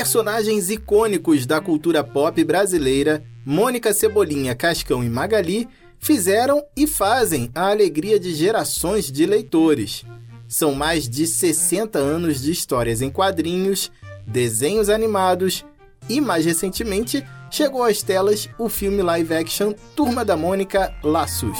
Personagens 0.00 0.70
icônicos 0.70 1.44
da 1.44 1.60
cultura 1.60 2.02
pop 2.02 2.42
brasileira, 2.42 3.22
Mônica 3.44 3.92
Cebolinha, 3.92 4.54
Cascão 4.54 5.04
e 5.04 5.10
Magali 5.10 5.68
fizeram 5.98 6.64
e 6.74 6.86
fazem 6.86 7.50
a 7.54 7.68
alegria 7.68 8.18
de 8.18 8.34
gerações 8.34 9.12
de 9.12 9.26
leitores. 9.26 10.02
São 10.48 10.74
mais 10.74 11.06
de 11.06 11.26
60 11.26 11.98
anos 11.98 12.40
de 12.40 12.50
histórias 12.50 13.02
em 13.02 13.10
quadrinhos, 13.10 13.92
desenhos 14.26 14.88
animados 14.88 15.66
e, 16.08 16.18
mais 16.18 16.46
recentemente, 16.46 17.22
chegou 17.50 17.84
às 17.84 18.02
telas 18.02 18.48
o 18.58 18.70
filme 18.70 19.02
live 19.02 19.34
action 19.34 19.74
Turma 19.94 20.24
da 20.24 20.34
Mônica 20.34 20.94
Laços. 21.04 21.58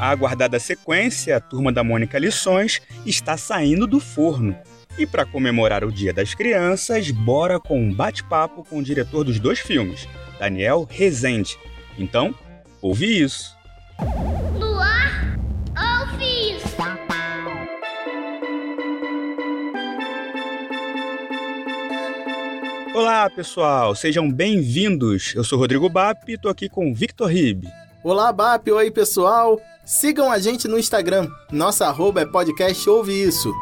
A 0.00 0.08
aguardada 0.08 0.58
sequência, 0.58 1.38
Turma 1.38 1.70
da 1.70 1.84
Mônica 1.84 2.18
Lições, 2.18 2.80
está 3.04 3.36
saindo 3.36 3.86
do 3.86 4.00
forno. 4.00 4.56
E 4.98 5.06
para 5.06 5.24
comemorar 5.24 5.84
o 5.84 5.92
Dia 5.92 6.12
das 6.12 6.34
Crianças, 6.34 7.12
bora 7.12 7.60
com 7.60 7.80
um 7.80 7.94
bate-papo 7.94 8.64
com 8.64 8.78
o 8.78 8.82
diretor 8.82 9.22
dos 9.22 9.38
dois 9.38 9.60
filmes, 9.60 10.08
Daniel 10.40 10.88
Rezende. 10.90 11.56
Então, 11.96 12.34
ouvi 12.82 13.22
isso. 13.22 13.56
Luar, 14.58 15.38
ouve 16.00 16.56
isso. 16.56 16.76
Olá, 22.92 23.30
pessoal, 23.30 23.94
sejam 23.94 24.28
bem-vindos. 24.28 25.32
Eu 25.36 25.44
sou 25.44 25.60
Rodrigo 25.60 25.88
Bap 25.88 26.28
e 26.28 26.34
estou 26.34 26.50
aqui 26.50 26.68
com 26.68 26.92
Victor 26.92 27.30
Ribe. 27.30 27.68
Olá, 28.02 28.32
Bap, 28.32 28.68
oi 28.68 28.90
pessoal. 28.90 29.60
Sigam 29.84 30.28
a 30.28 30.40
gente 30.40 30.66
no 30.66 30.76
Instagram. 30.76 31.28
Nossa 31.52 31.86
arroba 31.86 32.22
é 32.22 32.26
podcast 32.26 32.90
Ouve 32.90 33.12
Isso. 33.12 33.54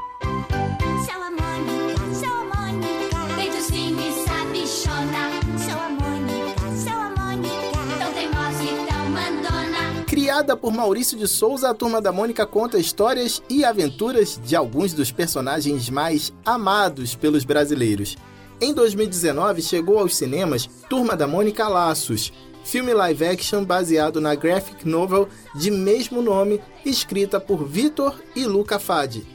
Criada 10.47 10.63
por 10.63 10.73
Maurício 10.73 11.19
de 11.19 11.27
Souza, 11.27 11.71
a 11.71 11.75
Turma 11.75 12.01
da 12.01 12.13
Mônica 12.13 12.47
conta 12.47 12.79
histórias 12.79 13.43
e 13.51 13.65
aventuras 13.65 14.41
de 14.45 14.55
alguns 14.55 14.93
dos 14.93 15.11
personagens 15.11 15.91
mais 15.91 16.33
amados 16.45 17.17
pelos 17.17 17.45
brasileiros. 17.45 18.17
Em 18.61 18.73
2019, 18.73 19.61
chegou 19.61 19.99
aos 19.99 20.15
cinemas 20.15 20.71
Turma 20.89 21.17
da 21.17 21.27
Mônica 21.27 21.67
Laços, 21.67 22.33
filme 22.63 22.95
live 22.95 23.27
action 23.27 23.65
baseado 23.65 24.21
na 24.21 24.37
graphic 24.37 24.87
novel 24.87 25.29
de 25.53 25.69
mesmo 25.69 26.23
nome, 26.23 26.61
escrita 26.85 27.41
por 27.41 27.67
Vitor 27.67 28.15
e 28.37 28.45
Luca 28.45 28.79
Fadi. 28.79 29.27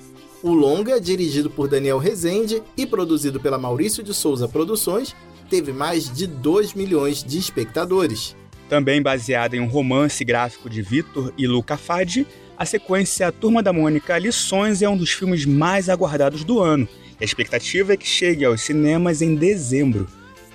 O 0.42 0.54
longa, 0.54 0.98
dirigido 0.98 1.50
por 1.50 1.68
Daniel 1.68 1.98
Rezende 1.98 2.64
e 2.78 2.86
produzido 2.86 3.38
pela 3.38 3.58
Maurício 3.58 4.02
de 4.02 4.14
Souza 4.14 4.48
Produções, 4.48 5.14
teve 5.50 5.74
mais 5.74 6.10
de 6.10 6.26
2 6.26 6.74
milhões 6.74 7.22
de 7.22 7.38
espectadores. 7.38 8.34
Também 8.72 9.02
baseada 9.02 9.58
em 9.58 9.60
um 9.60 9.68
romance 9.68 10.24
gráfico 10.24 10.70
de 10.70 10.82
Vitor 10.82 11.34
e 11.38 11.46
Luca 11.46 11.76
Fadi, 11.76 12.26
a 12.58 12.66
sequência 12.66 13.30
Turma 13.30 13.62
da 13.62 13.74
Mônica 13.74 14.18
Lições 14.18 14.82
é 14.82 14.88
um 14.88 14.96
dos 14.96 15.12
filmes 15.12 15.46
mais 15.46 15.90
aguardados 15.90 16.46
do 16.46 16.62
ano. 16.62 16.88
A 17.20 17.24
expectativa 17.26 17.92
é 17.92 17.98
que 17.98 18.08
chegue 18.08 18.46
aos 18.46 18.62
cinemas 18.62 19.22
em 19.22 19.36
dezembro. 19.36 20.08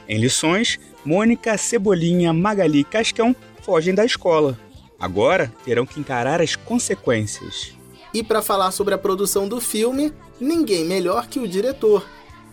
Em 0.08 0.16
Lições, 0.16 0.80
Mônica, 1.04 1.58
Cebolinha, 1.58 2.32
Magali 2.32 2.80
e 2.80 2.84
Cascão 2.84 3.36
fogem 3.60 3.94
da 3.94 4.06
escola. 4.06 4.58
Agora 4.98 5.52
terão 5.62 5.84
que 5.84 6.00
encarar 6.00 6.40
as 6.40 6.56
consequências. 6.56 7.74
E 8.14 8.22
para 8.22 8.40
falar 8.40 8.70
sobre 8.70 8.94
a 8.94 8.98
produção 8.98 9.46
do 9.46 9.60
filme, 9.60 10.10
ninguém 10.40 10.86
melhor 10.86 11.26
que 11.26 11.38
o 11.38 11.46
diretor. 11.46 12.02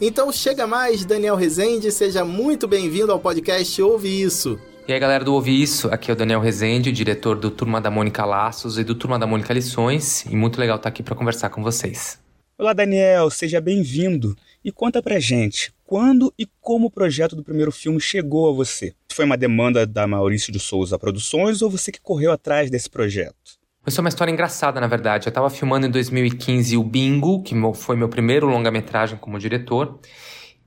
Então 0.02 0.30
chega 0.30 0.68
mais, 0.68 1.06
Daniel 1.06 1.38
Rezende, 1.38 1.90
seja 1.90 2.26
muito 2.26 2.68
bem-vindo 2.68 3.14
ao 3.14 3.20
podcast 3.22 3.82
Ouve 3.82 4.22
Isso. 4.22 4.60
E 4.86 4.92
aí 4.92 5.00
galera 5.00 5.24
do 5.24 5.34
Ouvi 5.34 5.62
Isso, 5.62 5.88
aqui 5.88 6.12
é 6.12 6.14
o 6.14 6.18
Daniel 6.18 6.42
Rezende, 6.42 6.92
diretor 6.92 7.38
do 7.38 7.50
Turma 7.50 7.80
da 7.80 7.90
Mônica 7.90 8.26
Laços 8.26 8.78
e 8.78 8.84
do 8.84 8.94
Turma 8.94 9.18
da 9.18 9.26
Mônica 9.26 9.54
Lições, 9.54 10.26
e 10.26 10.36
muito 10.36 10.60
legal 10.60 10.76
estar 10.76 10.90
aqui 10.90 11.02
para 11.02 11.16
conversar 11.16 11.50
com 11.50 11.64
vocês. 11.64 12.20
Olá, 12.58 12.74
Daniel, 12.74 13.30
seja 13.30 13.62
bem-vindo. 13.62 14.36
E 14.62 14.74
conta 14.74 15.02
pra 15.02 15.22
gente, 15.22 15.74
quando 15.86 16.34
e 16.38 16.46
como 16.60 16.88
o 16.88 16.92
projeto 16.92 17.34
do 17.34 17.46
primeiro 17.46 17.72
filme 17.72 18.02
chegou 18.02 18.50
a 18.50 18.54
você? 18.54 18.94
Foi 19.14 19.24
uma 19.24 19.38
demanda 19.38 19.88
da 19.88 20.06
Maurício 20.06 20.52
de 20.52 20.60
Souza 20.60 21.00
Produções 21.00 21.62
ou 21.62 21.70
você 21.70 21.90
que 21.90 22.02
correu 22.02 22.34
atrás 22.34 22.70
desse 22.70 22.90
projeto? 22.90 23.64
Isso 23.88 24.00
é 24.00 24.02
uma 24.02 24.10
história 24.10 24.32
engraçada, 24.32 24.82
na 24.82 24.88
verdade. 24.88 25.28
Eu 25.28 25.32
estava 25.32 25.50
filmando 25.50 25.88
em 25.88 25.92
2015 25.92 26.76
o 26.76 26.84
Bingo, 26.84 27.42
que 27.42 27.56
foi 27.74 27.96
meu 27.96 28.10
primeiro 28.10 28.48
longa-metragem 28.48 29.18
como 29.18 29.40
diretor. 29.40 30.00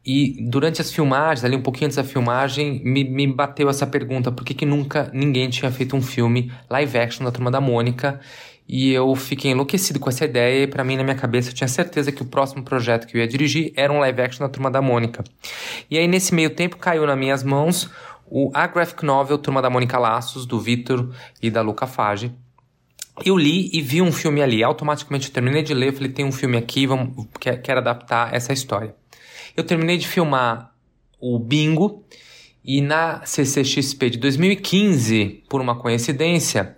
E 0.07 0.37
durante 0.39 0.81
as 0.81 0.93
filmagens, 0.93 1.45
ali 1.45 1.57
um 1.57 1.63
pouquinho 1.63 1.87
antes 1.87 1.97
da 1.97 2.05
filmagem, 2.05 2.81
me, 2.85 3.03
me 3.03 3.27
bateu 3.27 3.69
essa 3.69 3.85
pergunta: 3.85 4.31
por 4.31 4.45
que, 4.45 4.55
que 4.55 4.65
nunca 4.65 5.11
ninguém 5.13 5.51
tinha 5.51 5.71
feito 5.73 5.97
um 5.97 6.03
filme 6.03 6.53
live 6.71 6.97
action 6.97 7.25
da 7.25 7.33
Turma 7.33 7.51
da 7.51 7.61
Mônica? 7.61 8.21
E 8.69 8.93
eu 8.93 9.15
fiquei 9.15 9.51
enlouquecido 9.51 9.99
com 9.99 10.09
essa 10.09 10.25
ideia, 10.25 10.65
e 10.65 10.67
pra 10.67 10.85
mim, 10.85 10.97
na 10.97 11.03
minha 11.03 11.17
cabeça, 11.17 11.51
eu 11.51 11.55
tinha 11.55 11.69
certeza 11.69 12.13
que 12.13 12.23
o 12.23 12.25
próximo 12.25 12.63
projeto 12.63 13.07
que 13.07 13.17
eu 13.17 13.21
ia 13.21 13.27
dirigir 13.27 13.73
era 13.77 13.93
um 13.93 13.99
live 13.99 14.21
action 14.21 14.45
da 14.45 14.49
Turma 14.49 14.71
da 14.71 14.81
Mônica. 14.81 15.25
E 15.91 15.99
aí, 15.99 16.07
nesse 16.07 16.35
meio 16.35 16.51
tempo, 16.51 16.77
caiu 16.77 17.05
nas 17.05 17.19
minhas 17.19 17.43
mãos 17.43 17.91
o 18.29 18.51
A 18.55 18.67
Graphic 18.67 19.05
Novel 19.05 19.39
Turma 19.39 19.63
da 19.63 19.71
Mônica 19.71 19.99
Laços, 19.99 20.47
do 20.47 20.61
Vitor 20.61 21.13
e 21.43 21.51
da 21.51 21.63
Luca 21.63 21.87
Fage. 21.87 22.33
Eu 23.25 23.37
li 23.37 23.71
e 23.73 23.81
vi 23.81 24.03
um 24.03 24.13
filme 24.13 24.43
ali. 24.43 24.63
Automaticamente 24.63 25.29
eu 25.29 25.35
terminei 25.35 25.63
de 25.63 25.73
ler, 25.73 25.93
falei, 25.93 26.11
tem 26.11 26.25
um 26.25 26.33
filme 26.33 26.57
aqui, 26.57 26.87
vamos, 26.87 27.27
quero, 27.41 27.63
quero 27.63 27.81
adaptar 27.81 28.35
essa 28.35 28.53
história. 28.53 28.95
Eu 29.57 29.65
terminei 29.65 29.97
de 29.97 30.07
filmar 30.07 30.73
o 31.19 31.39
Bingo 31.39 32.05
e 32.63 32.83
na 32.83 33.25
CCXP 33.25 34.11
de 34.11 34.19
2015, 34.19 35.45
por 35.49 35.61
uma 35.61 35.77
coincidência, 35.77 36.77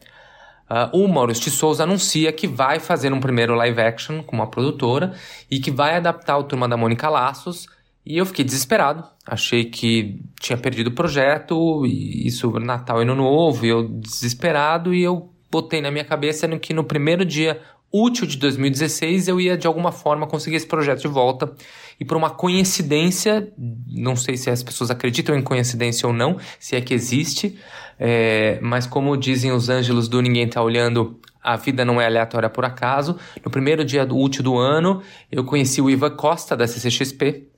ah, 0.69 0.91
o 0.93 1.09
Maurício 1.09 1.45
de 1.45 1.51
Souza 1.51 1.83
anuncia 1.83 2.31
que 2.31 2.47
vai 2.47 2.79
fazer 2.79 3.13
um 3.13 3.19
primeiro 3.19 3.55
live 3.55 3.81
action 3.81 4.23
com 4.23 4.37
uma 4.37 4.47
produtora 4.47 5.15
e 5.51 5.59
que 5.59 5.71
vai 5.71 5.97
adaptar 5.97 6.39
o 6.39 6.45
Turma 6.45 6.69
da 6.69 6.77
Mônica 6.77 7.09
Laços. 7.09 7.67
E 8.05 8.17
eu 8.17 8.27
fiquei 8.27 8.45
desesperado. 8.45 9.05
Achei 9.27 9.65
que 9.65 10.21
tinha 10.41 10.57
perdido 10.57 10.89
o 10.89 10.95
projeto, 10.95 11.85
e 11.85 12.27
isso 12.27 12.51
Natal 12.61 13.01
e 13.01 13.03
Ano 13.03 13.15
Novo, 13.15 13.67
e 13.67 13.71
eu 13.71 13.89
desesperado, 13.89 14.95
e 14.95 15.03
eu 15.03 15.31
botei 15.51 15.81
na 15.81 15.91
minha 15.91 16.05
cabeça 16.05 16.47
que 16.59 16.73
no 16.73 16.85
primeiro 16.85 17.25
dia 17.25 17.61
útil 17.93 18.27
de 18.27 18.37
2016 18.37 19.29
eu 19.29 19.41
ia 19.41 19.57
de 19.57 19.67
alguma 19.67 19.91
forma 19.93 20.27
conseguir 20.27 20.57
esse 20.57 20.67
projeto 20.67 21.01
de 21.01 21.09
volta. 21.09 21.53
E 22.01 22.05
por 22.05 22.17
uma 22.17 22.31
coincidência, 22.31 23.53
não 23.87 24.15
sei 24.15 24.37
se 24.37 24.49
as 24.49 24.63
pessoas 24.63 24.91
acreditam 24.91 25.37
em 25.37 25.43
coincidência 25.43 26.07
ou 26.07 26.13
não, 26.13 26.39
se 26.59 26.77
é 26.77 26.81
que 26.81 26.95
existe, 26.95 27.59
é, 27.99 28.59
mas 28.63 28.87
como 28.87 29.17
dizem 29.17 29.51
os 29.51 29.69
ângelos 29.69 30.09
do 30.09 30.23
Ninguém 30.23 30.49
Tá 30.49 30.63
Olhando, 30.63 31.19
a 31.43 31.57
vida 31.57 31.85
não 31.85 32.01
é 32.01 32.07
aleatória 32.07 32.49
por 32.49 32.65
acaso. 32.65 33.19
No 33.45 33.51
primeiro 33.51 33.85
dia 33.85 34.05
útil 34.05 34.45
do 34.45 34.57
ano, 34.57 35.03
eu 35.31 35.45
conheci 35.45 35.81
o 35.81 35.91
Ivan 35.91 36.11
Costa 36.11 36.57
da 36.57 36.67
CCXP, 36.67 37.49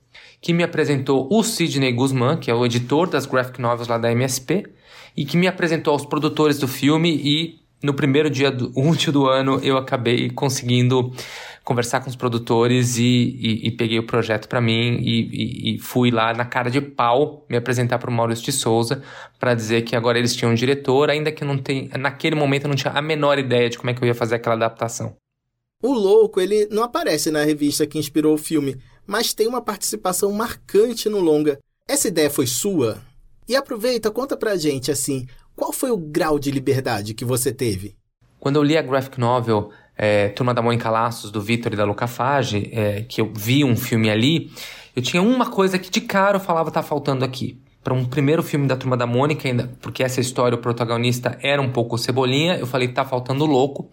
que 0.41 0.53
me 0.53 0.63
apresentou 0.63 1.27
o 1.31 1.43
Sidney 1.43 1.93
Guzman, 1.93 2.37
que 2.37 2.49
é 2.49 2.55
o 2.55 2.65
editor 2.65 3.07
das 3.07 3.27
graphic 3.27 3.61
novels 3.61 3.87
lá 3.87 3.97
da 3.97 4.11
MSP, 4.11 4.65
e 5.15 5.23
que 5.23 5.37
me 5.37 5.47
apresentou 5.47 5.93
aos 5.93 6.05
produtores 6.05 6.57
do 6.57 6.67
filme 6.67 7.15
e 7.15 7.60
no 7.81 7.93
primeiro 7.93 8.29
dia 8.29 8.51
do, 8.51 8.71
útil 8.77 9.11
do 9.11 9.27
ano 9.27 9.59
eu 9.63 9.77
acabei 9.77 10.29
conseguindo 10.29 11.11
conversar 11.63 12.01
com 12.01 12.09
os 12.09 12.15
produtores 12.15 12.97
e, 12.97 13.03
e, 13.03 13.67
e 13.67 13.71
peguei 13.71 13.99
o 13.99 14.05
projeto 14.05 14.47
para 14.47 14.59
mim 14.59 14.97
e, 14.99 15.75
e, 15.75 15.79
fui 15.79 16.09
lá 16.09 16.33
na 16.33 16.43
cara 16.43 16.71
de 16.71 16.81
pau 16.81 17.45
me 17.49 17.55
apresentar 17.55 17.99
para 17.99 18.09
o 18.09 18.13
Maurício 18.13 18.45
de 18.45 18.51
Souza 18.51 19.03
para 19.39 19.53
dizer 19.53 19.83
que 19.83 19.95
agora 19.95 20.17
eles 20.17 20.35
tinham 20.35 20.51
um 20.51 20.55
diretor, 20.55 21.09
ainda 21.09 21.31
que 21.31 21.45
não 21.45 21.57
tem, 21.57 21.89
naquele 21.99 22.35
momento 22.35 22.63
eu 22.63 22.69
não 22.69 22.75
tinha 22.75 22.93
a 22.93 23.01
menor 23.01 23.37
ideia 23.37 23.69
de 23.69 23.77
como 23.77 23.91
é 23.91 23.93
que 23.93 24.03
eu 24.03 24.07
ia 24.07 24.15
fazer 24.15 24.35
aquela 24.35 24.55
adaptação. 24.55 25.15
O 25.83 25.93
Louco, 25.93 26.39
ele 26.39 26.67
não 26.71 26.83
aparece 26.83 27.31
na 27.31 27.43
revista 27.43 27.87
que 27.87 27.97
inspirou 27.97 28.35
o 28.35 28.37
filme, 28.37 28.77
mas 29.05 29.33
tem 29.33 29.47
uma 29.47 29.61
participação 29.61 30.31
marcante 30.31 31.09
no 31.09 31.19
longa. 31.19 31.59
Essa 31.87 32.07
ideia 32.07 32.29
foi 32.29 32.45
sua? 32.45 33.01
E 33.47 33.55
aproveita, 33.55 34.11
conta 34.11 34.37
pra 34.37 34.55
gente 34.55 34.91
assim, 34.91 35.27
qual 35.55 35.71
foi 35.71 35.91
o 35.91 35.97
grau 35.97 36.39
de 36.39 36.51
liberdade 36.51 37.13
que 37.13 37.25
você 37.25 37.51
teve? 37.51 37.95
Quando 38.39 38.55
eu 38.55 38.63
li 38.63 38.77
a 38.77 38.81
graphic 38.81 39.19
novel 39.19 39.71
é, 39.97 40.29
Turma 40.29 40.53
da 40.53 40.61
Mônica 40.61 40.89
Laços, 40.89 41.29
do 41.29 41.39
Vitor 41.39 41.73
e 41.73 41.75
da 41.75 41.85
Luca 41.85 42.07
Fage, 42.07 42.69
é, 42.71 43.01
que 43.01 43.21
eu 43.21 43.31
vi 43.35 43.63
um 43.63 43.75
filme 43.75 44.09
ali, 44.09 44.51
eu 44.95 45.01
tinha 45.01 45.21
uma 45.21 45.45
coisa 45.45 45.77
que 45.77 45.91
de 45.91 46.01
cara 46.01 46.37
eu 46.37 46.39
falava 46.39 46.71
tá 46.71 46.81
faltando 46.81 47.23
aqui. 47.23 47.61
Para 47.83 47.93
um 47.93 48.05
primeiro 48.05 48.43
filme 48.43 48.67
da 48.67 48.75
Turma 48.75 48.95
da 48.95 49.07
Mônica, 49.07 49.47
ainda, 49.47 49.71
porque 49.81 50.03
essa 50.03 50.19
história, 50.19 50.55
o 50.55 50.59
protagonista 50.59 51.37
era 51.41 51.61
um 51.61 51.71
pouco 51.71 51.97
cebolinha, 51.97 52.57
eu 52.57 52.67
falei, 52.67 52.87
tá 52.87 53.05
faltando 53.05 53.45
louco, 53.45 53.91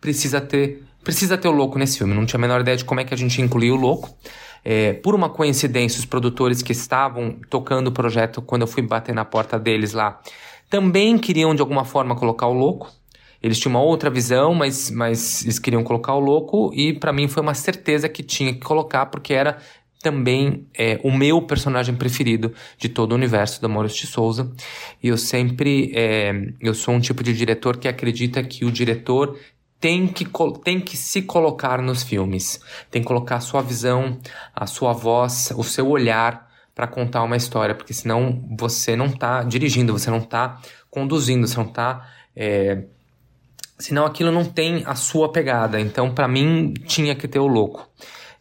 precisa 0.00 0.40
ter, 0.40 0.82
precisa 1.04 1.38
ter 1.38 1.48
o 1.48 1.52
louco 1.52 1.78
nesse 1.78 1.98
filme. 1.98 2.14
Não 2.14 2.26
tinha 2.26 2.38
a 2.38 2.40
menor 2.40 2.60
ideia 2.60 2.76
de 2.76 2.84
como 2.84 3.00
é 3.00 3.04
que 3.04 3.14
a 3.14 3.16
gente 3.16 3.40
incluía 3.40 3.72
o 3.72 3.76
louco. 3.76 4.14
É, 4.62 4.92
por 4.94 5.14
uma 5.14 5.30
coincidência, 5.30 5.98
os 5.98 6.04
produtores 6.04 6.62
que 6.62 6.72
estavam 6.72 7.36
tocando 7.48 7.88
o 7.88 7.92
projeto, 7.92 8.42
quando 8.42 8.62
eu 8.62 8.68
fui 8.68 8.82
bater 8.82 9.14
na 9.14 9.24
porta 9.24 9.58
deles 9.58 9.94
lá, 9.94 10.20
também 10.70 11.18
queriam 11.18 11.54
de 11.54 11.60
alguma 11.60 11.84
forma 11.84 12.14
colocar 12.14 12.46
o 12.46 12.54
louco. 12.54 12.90
Eles 13.42 13.58
tinham 13.58 13.74
uma 13.74 13.82
outra 13.82 14.08
visão, 14.08 14.54
mas, 14.54 14.90
mas 14.90 15.42
eles 15.42 15.58
queriam 15.58 15.82
colocar 15.82 16.14
o 16.14 16.20
louco 16.20 16.70
e 16.74 16.92
para 16.92 17.12
mim 17.12 17.26
foi 17.26 17.42
uma 17.42 17.54
certeza 17.54 18.08
que 18.08 18.22
tinha 18.22 18.52
que 18.52 18.60
colocar 18.60 19.06
porque 19.06 19.32
era 19.32 19.58
também 20.02 20.66
é 20.74 20.98
o 21.02 21.12
meu 21.12 21.42
personagem 21.42 21.94
preferido 21.94 22.54
de 22.78 22.88
todo 22.88 23.12
o 23.12 23.14
universo 23.14 23.60
do 23.60 23.68
Maurício 23.68 24.00
de 24.00 24.06
Souza. 24.06 24.50
E 25.02 25.08
eu 25.08 25.18
sempre, 25.18 25.92
é, 25.94 26.32
eu 26.60 26.74
sou 26.74 26.94
um 26.94 27.00
tipo 27.00 27.22
de 27.22 27.34
diretor 27.34 27.76
que 27.76 27.86
acredita 27.86 28.42
que 28.42 28.64
o 28.64 28.70
diretor 28.70 29.38
tem 29.78 30.06
que, 30.06 30.26
tem 30.62 30.80
que 30.80 30.96
se 30.96 31.22
colocar 31.22 31.82
nos 31.82 32.02
filmes, 32.02 32.60
tem 32.90 33.02
que 33.02 33.08
colocar 33.08 33.36
a 33.36 33.40
sua 33.40 33.62
visão, 33.62 34.18
a 34.54 34.66
sua 34.66 34.92
voz, 34.92 35.52
o 35.56 35.62
seu 35.62 35.88
olhar 35.88 36.49
para 36.80 36.86
contar 36.86 37.22
uma 37.22 37.36
história, 37.36 37.74
porque 37.74 37.92
senão 37.92 38.42
você 38.58 38.96
não 38.96 39.04
está 39.04 39.42
dirigindo, 39.42 39.92
você 39.92 40.10
não 40.10 40.16
está 40.16 40.58
conduzindo, 40.90 41.46
você 41.46 41.58
não 41.58 41.66
está 41.66 42.08
é, 42.34 42.84
senão 43.78 44.06
aquilo 44.06 44.32
não 44.32 44.46
tem 44.46 44.82
a 44.86 44.94
sua 44.94 45.30
pegada. 45.30 45.78
Então, 45.78 46.14
para 46.14 46.26
mim, 46.26 46.72
tinha 46.86 47.14
que 47.14 47.28
ter 47.28 47.38
o 47.38 47.46
louco. 47.46 47.86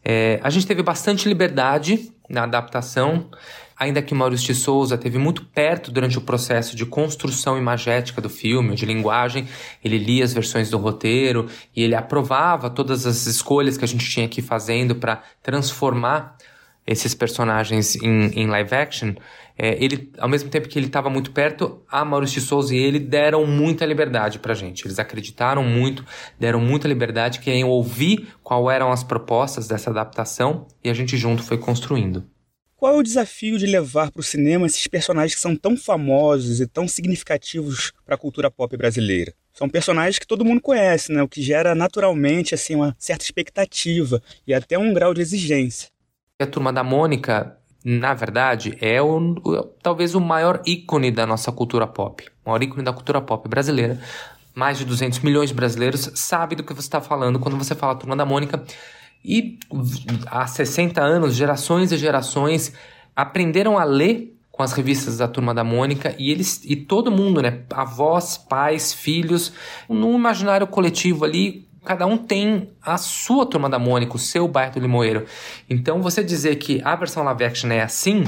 É, 0.05 0.39
a 0.41 0.49
gente 0.49 0.65
teve 0.65 0.81
bastante 0.81 1.27
liberdade 1.27 2.13
na 2.29 2.43
adaptação, 2.43 3.29
ainda 3.75 4.01
que 4.01 4.15
Maurício 4.15 4.53
de 4.53 4.55
Souza 4.55 4.97
teve 4.97 5.17
muito 5.17 5.43
perto 5.43 5.91
durante 5.91 6.17
o 6.17 6.21
processo 6.21 6.77
de 6.77 6.85
construção 6.85 7.57
imagética 7.57 8.21
do 8.21 8.29
filme, 8.29 8.73
de 8.73 8.85
linguagem. 8.85 9.49
Ele 9.83 9.97
lia 9.97 10.23
as 10.23 10.31
versões 10.31 10.69
do 10.69 10.77
roteiro 10.77 11.49
e 11.75 11.83
ele 11.83 11.93
aprovava 11.93 12.69
todas 12.69 13.05
as 13.05 13.25
escolhas 13.25 13.77
que 13.77 13.83
a 13.83 13.87
gente 13.87 14.09
tinha 14.09 14.29
ir 14.33 14.41
fazendo 14.41 14.95
para 14.95 15.21
transformar 15.43 16.37
esses 16.89 17.13
personagens 17.13 17.95
em, 17.95 18.31
em 18.31 18.47
live 18.47 18.73
action 18.73 19.13
é, 19.61 19.77
ele, 19.83 20.09
ao 20.17 20.29
mesmo 20.29 20.49
tempo 20.49 20.69
que 20.69 20.79
ele 20.79 20.85
estava 20.85 21.09
muito 21.09 21.31
perto, 21.31 21.83
a 21.91 22.05
Maurício 22.05 22.41
Souza 22.41 22.73
e 22.73 22.77
ele 22.77 22.97
deram 22.97 23.45
muita 23.45 23.85
liberdade 23.85 24.39
pra 24.39 24.53
gente. 24.53 24.87
Eles 24.87 24.97
acreditaram 24.97 25.61
muito, 25.61 26.05
deram 26.39 26.61
muita 26.61 26.87
liberdade, 26.87 27.41
queriam 27.41 27.67
ouvir 27.67 28.29
qual 28.41 28.71
eram 28.71 28.89
as 28.89 29.03
propostas 29.03 29.67
dessa 29.67 29.89
adaptação 29.89 30.65
e 30.81 30.89
a 30.89 30.93
gente 30.93 31.17
junto 31.17 31.43
foi 31.43 31.57
construindo. 31.57 32.25
Qual 32.77 32.95
é 32.95 32.97
o 32.97 33.03
desafio 33.03 33.59
de 33.59 33.65
levar 33.65 34.09
para 34.09 34.21
o 34.21 34.23
cinema 34.23 34.65
esses 34.65 34.87
personagens 34.87 35.35
que 35.35 35.41
são 35.41 35.53
tão 35.53 35.75
famosos 35.75 36.61
e 36.61 36.65
tão 36.65 36.87
significativos 36.87 37.91
para 38.05 38.15
a 38.15 38.17
cultura 38.17 38.49
pop 38.49 38.77
brasileira? 38.77 39.33
São 39.53 39.67
personagens 39.67 40.17
que 40.17 40.25
todo 40.25 40.45
mundo 40.45 40.61
conhece, 40.61 41.11
né? 41.11 41.21
o 41.21 41.27
que 41.27 41.41
gera 41.41 41.75
naturalmente 41.75 42.55
assim 42.55 42.75
uma 42.75 42.95
certa 42.97 43.25
expectativa 43.25 44.23
e 44.47 44.53
até 44.53 44.79
um 44.79 44.93
grau 44.93 45.13
de 45.13 45.19
exigência. 45.19 45.89
A 46.41 46.47
turma 46.47 46.71
da 46.71 46.83
Mônica 46.83 47.59
na 47.83 48.13
verdade, 48.13 48.77
é 48.81 49.01
o, 49.01 49.35
talvez 49.81 50.13
o 50.13 50.19
maior 50.19 50.61
ícone 50.65 51.11
da 51.11 51.25
nossa 51.25 51.51
cultura 51.51 51.87
pop, 51.87 52.25
o 52.45 52.49
maior 52.49 52.61
ícone 52.61 52.83
da 52.83 52.91
cultura 52.91 53.21
pop 53.21 53.47
brasileira. 53.47 53.99
Mais 54.53 54.77
de 54.77 54.83
200 54.83 55.19
milhões 55.19 55.49
de 55.49 55.55
brasileiros 55.55 56.11
sabem 56.15 56.57
do 56.57 56.63
que 56.63 56.73
você 56.73 56.87
está 56.87 56.99
falando 56.99 57.39
quando 57.39 57.57
você 57.57 57.73
fala 57.75 57.95
Turma 57.95 58.17
da 58.17 58.25
Mônica. 58.25 58.61
E 59.23 59.57
há 60.27 60.45
60 60.45 61.01
anos, 61.01 61.35
gerações 61.35 61.91
e 61.91 61.97
gerações 61.97 62.73
aprenderam 63.15 63.77
a 63.77 63.85
ler 63.85 64.35
com 64.51 64.63
as 64.63 64.73
revistas 64.73 65.17
da 65.17 65.27
Turma 65.27 65.53
da 65.53 65.63
Mônica 65.63 66.13
e 66.19 66.31
eles 66.31 66.61
e 66.65 66.75
todo 66.75 67.09
mundo, 67.09 67.41
né, 67.41 67.63
avós, 67.69 68.37
pais, 68.37 68.93
filhos, 68.93 69.53
no 69.87 70.13
imaginário 70.13 70.67
coletivo 70.67 71.23
ali 71.23 71.68
cada 71.83 72.05
um 72.05 72.17
tem 72.17 72.69
a 72.81 72.97
sua 72.97 73.45
turma 73.45 73.69
da 73.69 73.79
Mônica, 73.79 74.15
o 74.15 74.19
seu 74.19 74.47
bairro 74.47 74.73
do 74.73 74.79
Limoeiro. 74.79 75.25
Então 75.69 76.01
você 76.01 76.23
dizer 76.23 76.55
que 76.57 76.81
a 76.83 76.95
versão 76.95 77.23
live 77.23 77.43
action 77.43 77.71
é 77.71 77.81
assim 77.81 78.23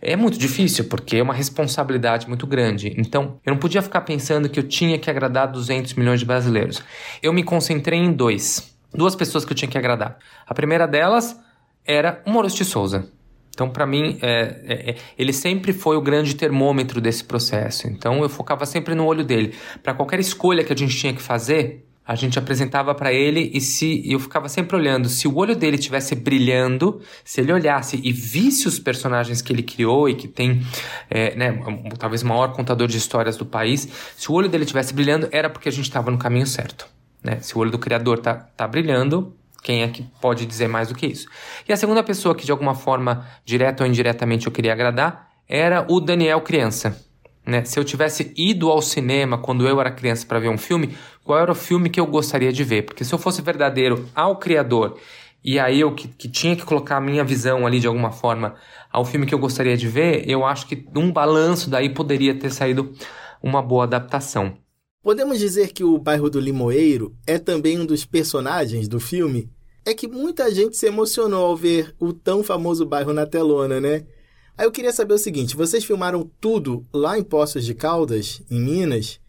é 0.00 0.14
muito 0.14 0.38
difícil, 0.38 0.84
porque 0.84 1.16
é 1.16 1.22
uma 1.22 1.34
responsabilidade 1.34 2.28
muito 2.28 2.46
grande. 2.46 2.94
Então, 2.98 3.40
eu 3.44 3.52
não 3.52 3.58
podia 3.58 3.82
ficar 3.82 4.02
pensando 4.02 4.48
que 4.48 4.58
eu 4.58 4.62
tinha 4.62 4.98
que 4.98 5.10
agradar 5.10 5.50
200 5.50 5.94
milhões 5.94 6.20
de 6.20 6.26
brasileiros. 6.26 6.82
Eu 7.22 7.32
me 7.32 7.42
concentrei 7.42 7.98
em 7.98 8.12
dois. 8.12 8.76
Duas 8.92 9.16
pessoas 9.16 9.44
que 9.44 9.52
eu 9.52 9.56
tinha 9.56 9.70
que 9.70 9.78
agradar. 9.78 10.18
A 10.46 10.54
primeira 10.54 10.86
delas 10.86 11.38
era 11.84 12.22
o 12.26 12.30
Maurício 12.30 12.58
de 12.58 12.64
Souza. 12.66 13.10
Então, 13.50 13.70
para 13.70 13.86
mim, 13.86 14.18
é, 14.20 14.60
é, 14.66 14.90
é, 14.90 14.96
ele 15.18 15.32
sempre 15.32 15.72
foi 15.72 15.96
o 15.96 16.00
grande 16.02 16.36
termômetro 16.36 17.00
desse 17.00 17.24
processo. 17.24 17.86
Então, 17.86 18.22
eu 18.22 18.28
focava 18.28 18.66
sempre 18.66 18.94
no 18.94 19.06
olho 19.06 19.24
dele. 19.24 19.54
Para 19.82 19.94
qualquer 19.94 20.20
escolha 20.20 20.62
que 20.62 20.72
a 20.72 20.76
gente 20.76 20.94
tinha 20.94 21.14
que 21.14 21.22
fazer, 21.22 21.85
a 22.06 22.14
gente 22.14 22.38
apresentava 22.38 22.94
para 22.94 23.12
ele 23.12 23.50
e 23.52 23.60
se 23.60 24.02
eu 24.10 24.20
ficava 24.20 24.48
sempre 24.48 24.76
olhando 24.76 25.08
se 25.08 25.26
o 25.26 25.34
olho 25.36 25.56
dele 25.56 25.76
tivesse 25.76 26.14
brilhando, 26.14 27.00
se 27.24 27.40
ele 27.40 27.52
olhasse 27.52 28.00
e 28.02 28.12
visse 28.12 28.68
os 28.68 28.78
personagens 28.78 29.42
que 29.42 29.52
ele 29.52 29.62
criou 29.62 30.08
e 30.08 30.14
que 30.14 30.28
tem, 30.28 30.64
é, 31.10 31.34
né, 31.34 31.58
talvez 31.98 32.22
o 32.22 32.26
maior 32.26 32.52
contador 32.52 32.86
de 32.86 32.96
histórias 32.96 33.36
do 33.36 33.44
país, 33.44 33.88
se 34.16 34.30
o 34.30 34.34
olho 34.34 34.48
dele 34.48 34.64
tivesse 34.64 34.94
brilhando 34.94 35.28
era 35.32 35.50
porque 35.50 35.68
a 35.68 35.72
gente 35.72 35.86
estava 35.86 36.10
no 36.10 36.18
caminho 36.18 36.46
certo. 36.46 36.86
Né? 37.22 37.38
Se 37.40 37.56
o 37.56 37.58
olho 37.58 37.72
do 37.72 37.78
criador 37.78 38.18
tá, 38.18 38.34
tá 38.34 38.68
brilhando, 38.68 39.34
quem 39.62 39.82
é 39.82 39.88
que 39.88 40.04
pode 40.20 40.46
dizer 40.46 40.68
mais 40.68 40.88
do 40.88 40.94
que 40.94 41.06
isso? 41.06 41.26
E 41.68 41.72
a 41.72 41.76
segunda 41.76 42.04
pessoa 42.04 42.36
que 42.36 42.44
de 42.44 42.52
alguma 42.52 42.74
forma, 42.74 43.26
direta 43.44 43.82
ou 43.82 43.88
indiretamente, 43.88 44.46
eu 44.46 44.52
queria 44.52 44.72
agradar 44.72 45.26
era 45.48 45.84
o 45.88 46.00
Daniel 46.00 46.40
criança. 46.40 47.05
Né? 47.46 47.64
Se 47.64 47.78
eu 47.78 47.84
tivesse 47.84 48.32
ido 48.36 48.70
ao 48.70 48.82
cinema 48.82 49.38
quando 49.38 49.66
eu 49.68 49.80
era 49.80 49.90
criança 49.90 50.26
para 50.26 50.40
ver 50.40 50.48
um 50.48 50.58
filme, 50.58 50.96
qual 51.22 51.38
era 51.38 51.52
o 51.52 51.54
filme 51.54 51.88
que 51.88 52.00
eu 52.00 52.06
gostaria 52.06 52.52
de 52.52 52.64
ver? 52.64 52.82
Porque 52.82 53.04
se 53.04 53.14
eu 53.14 53.18
fosse 53.18 53.40
verdadeiro 53.40 54.08
ao 54.14 54.36
criador 54.36 54.98
e 55.44 55.60
aí 55.60 55.78
eu 55.78 55.94
que, 55.94 56.08
que 56.08 56.28
tinha 56.28 56.56
que 56.56 56.64
colocar 56.64 56.96
a 56.96 57.00
minha 57.00 57.22
visão 57.22 57.64
ali 57.64 57.78
de 57.78 57.86
alguma 57.86 58.10
forma 58.10 58.56
ao 58.90 59.04
filme 59.04 59.26
que 59.26 59.34
eu 59.34 59.38
gostaria 59.38 59.76
de 59.76 59.86
ver, 59.86 60.28
eu 60.28 60.44
acho 60.44 60.66
que 60.66 60.84
um 60.96 61.12
balanço 61.12 61.70
daí 61.70 61.88
poderia 61.88 62.36
ter 62.36 62.50
saído 62.50 62.92
uma 63.40 63.62
boa 63.62 63.84
adaptação. 63.84 64.56
Podemos 65.00 65.38
dizer 65.38 65.72
que 65.72 65.84
o 65.84 65.98
bairro 65.98 66.28
do 66.28 66.40
Limoeiro 66.40 67.14
é 67.24 67.38
também 67.38 67.78
um 67.78 67.86
dos 67.86 68.04
personagens 68.04 68.88
do 68.88 68.98
filme? 68.98 69.48
É 69.84 69.94
que 69.94 70.08
muita 70.08 70.52
gente 70.52 70.76
se 70.76 70.86
emocionou 70.86 71.46
ao 71.46 71.56
ver 71.56 71.94
o 72.00 72.12
tão 72.12 72.42
famoso 72.42 72.84
bairro 72.84 73.12
na 73.12 73.24
telona, 73.24 73.80
né? 73.80 74.04
Aí 74.58 74.64
eu 74.64 74.72
queria 74.72 74.92
saber 74.92 75.14
o 75.14 75.18
seguinte: 75.18 75.56
vocês 75.56 75.84
filmaram 75.84 76.30
tudo 76.40 76.86
lá 76.92 77.18
em 77.18 77.22
Poços 77.22 77.64
de 77.64 77.74
Caldas, 77.74 78.42
em 78.50 78.60
Minas? 78.60 79.20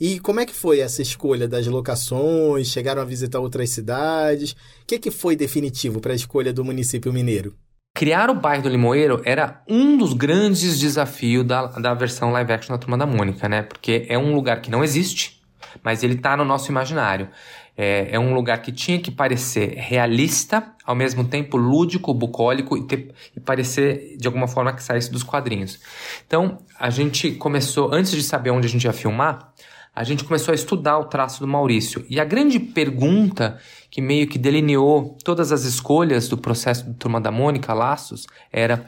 E 0.00 0.18
como 0.18 0.40
é 0.40 0.46
que 0.46 0.54
foi 0.54 0.80
essa 0.80 1.00
escolha 1.00 1.46
das 1.46 1.66
locações? 1.68 2.66
Chegaram 2.66 3.00
a 3.00 3.04
visitar 3.04 3.38
outras 3.38 3.70
cidades? 3.70 4.50
O 4.50 4.56
que, 4.86 4.98
que 4.98 5.12
foi 5.12 5.36
definitivo 5.36 6.00
para 6.00 6.12
a 6.12 6.16
escolha 6.16 6.52
do 6.52 6.64
município 6.64 7.12
mineiro? 7.12 7.54
Criar 7.94 8.28
o 8.30 8.34
bairro 8.34 8.64
do 8.64 8.68
Limoeiro 8.68 9.22
era 9.24 9.62
um 9.68 9.96
dos 9.96 10.12
grandes 10.14 10.80
desafios 10.80 11.46
da, 11.46 11.66
da 11.66 11.94
versão 11.94 12.32
live 12.32 12.52
action 12.52 12.74
da 12.74 12.78
Turma 12.78 12.98
da 12.98 13.06
Mônica, 13.06 13.48
né? 13.48 13.62
Porque 13.62 14.06
é 14.08 14.18
um 14.18 14.34
lugar 14.34 14.60
que 14.60 14.70
não 14.70 14.82
existe, 14.82 15.40
mas 15.84 16.02
ele 16.02 16.14
está 16.14 16.36
no 16.36 16.44
nosso 16.44 16.70
imaginário. 16.70 17.28
É, 17.76 18.14
é, 18.14 18.18
um 18.18 18.34
lugar 18.34 18.60
que 18.60 18.70
tinha 18.70 18.98
que 18.98 19.10
parecer 19.10 19.74
realista, 19.76 20.74
ao 20.84 20.94
mesmo 20.94 21.24
tempo 21.24 21.56
lúdico, 21.56 22.12
bucólico 22.12 22.76
e, 22.76 22.86
ter, 22.86 23.14
e 23.34 23.40
parecer 23.40 24.16
de 24.18 24.26
alguma 24.26 24.46
forma 24.46 24.72
que 24.74 24.82
saísse 24.82 25.10
dos 25.10 25.22
quadrinhos. 25.22 25.80
Então, 26.26 26.58
a 26.78 26.90
gente 26.90 27.32
começou, 27.32 27.92
antes 27.92 28.12
de 28.12 28.22
saber 28.22 28.50
onde 28.50 28.66
a 28.66 28.70
gente 28.70 28.84
ia 28.84 28.92
filmar, 28.92 29.52
a 29.94 30.04
gente 30.04 30.24
começou 30.24 30.52
a 30.52 30.54
estudar 30.54 30.98
o 30.98 31.04
traço 31.04 31.40
do 31.40 31.46
Maurício. 31.46 32.04
E 32.08 32.18
a 32.18 32.24
grande 32.24 32.58
pergunta 32.58 33.58
que 33.90 34.00
meio 34.00 34.26
que 34.26 34.38
delineou 34.38 35.18
todas 35.22 35.52
as 35.52 35.64
escolhas 35.64 36.28
do 36.28 36.38
processo 36.38 36.86
do 36.86 36.94
Turma 36.94 37.20
da 37.20 37.30
Mônica, 37.30 37.74
Laços, 37.74 38.26
era 38.50 38.86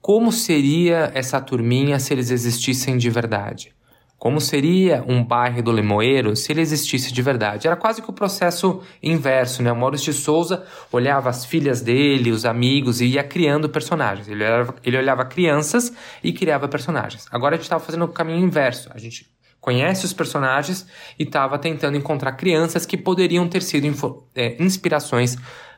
como 0.00 0.30
seria 0.30 1.10
essa 1.12 1.40
turminha 1.40 1.98
se 1.98 2.14
eles 2.14 2.30
existissem 2.30 2.96
de 2.96 3.10
verdade? 3.10 3.74
Como 4.18 4.40
seria 4.40 5.04
um 5.06 5.22
bairro 5.22 5.62
do 5.62 5.70
Limoeiro 5.70 6.34
se 6.34 6.50
ele 6.50 6.60
existisse 6.60 7.12
de 7.12 7.22
verdade? 7.22 7.68
Era 7.68 7.76
quase 7.76 8.02
que 8.02 8.10
o 8.10 8.12
processo 8.12 8.82
inverso, 9.00 9.62
né? 9.62 9.70
O 9.70 9.76
Maurício 9.76 10.12
de 10.12 10.18
Souza 10.18 10.64
olhava 10.90 11.30
as 11.30 11.44
filhas 11.44 11.80
dele, 11.80 12.32
os 12.32 12.44
amigos 12.44 13.00
e 13.00 13.06
ia 13.06 13.22
criando 13.22 13.68
personagens. 13.68 14.26
Ele 14.26 14.44
olhava, 14.44 14.74
ele 14.82 14.96
olhava 14.96 15.24
crianças 15.24 15.92
e 16.22 16.32
criava 16.32 16.66
personagens. 16.66 17.26
Agora 17.30 17.54
a 17.54 17.56
gente 17.56 17.66
estava 17.66 17.84
fazendo 17.84 18.06
o 18.06 18.08
caminho 18.08 18.40
inverso. 18.40 18.90
A 18.92 18.98
gente 18.98 19.24
conhece 19.60 20.04
os 20.04 20.12
personagens 20.12 20.84
e 21.16 21.22
estava 21.22 21.56
tentando 21.56 21.96
encontrar 21.96 22.32
crianças 22.32 22.84
que 22.84 22.96
poderiam 22.96 23.48
ter 23.48 23.62
sido 23.62 23.86
é, 24.34 24.60
inspirações 24.60 25.36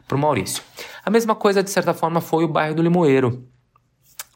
para 0.09 0.17
o 0.17 0.19
Maurício. 0.19 0.63
A 1.05 1.11
mesma 1.11 1.35
coisa, 1.35 1.63
de 1.63 1.69
certa 1.69 1.93
forma, 1.93 2.23
foi 2.23 2.45
o 2.45 2.49
bairro 2.49 2.75
do 2.75 2.83
Limoeiro 2.83 3.47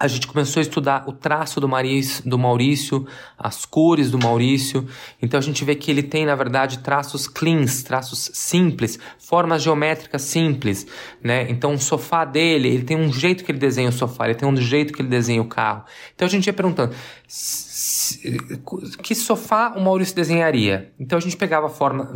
a 0.04 0.08
gente 0.08 0.26
começou 0.26 0.60
a 0.60 0.62
estudar 0.62 1.04
o 1.08 1.12
traço 1.12 1.60
do, 1.60 1.66
Maurício, 1.66 2.28
do 2.28 2.38
Maurício, 2.38 3.06
as 3.38 3.64
cores 3.64 4.10
do 4.10 4.18
Maurício. 4.18 4.86
Então 5.20 5.38
a 5.38 5.42
gente 5.42 5.64
vê 5.64 5.74
que 5.74 5.90
ele 5.90 6.02
tem, 6.02 6.26
na 6.26 6.34
verdade, 6.34 6.80
traços 6.80 7.26
cleans, 7.26 7.82
traços 7.82 8.30
simples, 8.34 8.98
formas 9.18 9.62
geométricas 9.62 10.22
simples, 10.22 10.86
né? 11.22 11.46
Então 11.48 11.72
o 11.72 11.78
sofá 11.78 12.24
dele, 12.24 12.68
ele 12.68 12.84
tem 12.84 12.96
um 12.96 13.10
jeito 13.10 13.44
que 13.44 13.50
ele 13.50 13.58
desenha 13.58 13.88
o 13.88 13.92
sofá, 13.92 14.26
ele 14.26 14.34
tem 14.34 14.46
um 14.46 14.56
jeito 14.56 14.92
que 14.92 15.00
ele 15.00 15.08
desenha 15.08 15.40
o 15.40 15.46
carro. 15.46 15.84
Então 16.14 16.26
a 16.26 16.30
gente 16.30 16.46
ia 16.46 16.52
perguntando, 16.52 16.94
que 19.02 19.14
sofá 19.14 19.74
o 19.76 19.80
Maurício 19.80 20.14
desenharia? 20.14 20.92
Então 20.98 21.18
a 21.18 21.20
gente 21.20 21.36
pegava 21.36 21.68
forma, 21.68 22.14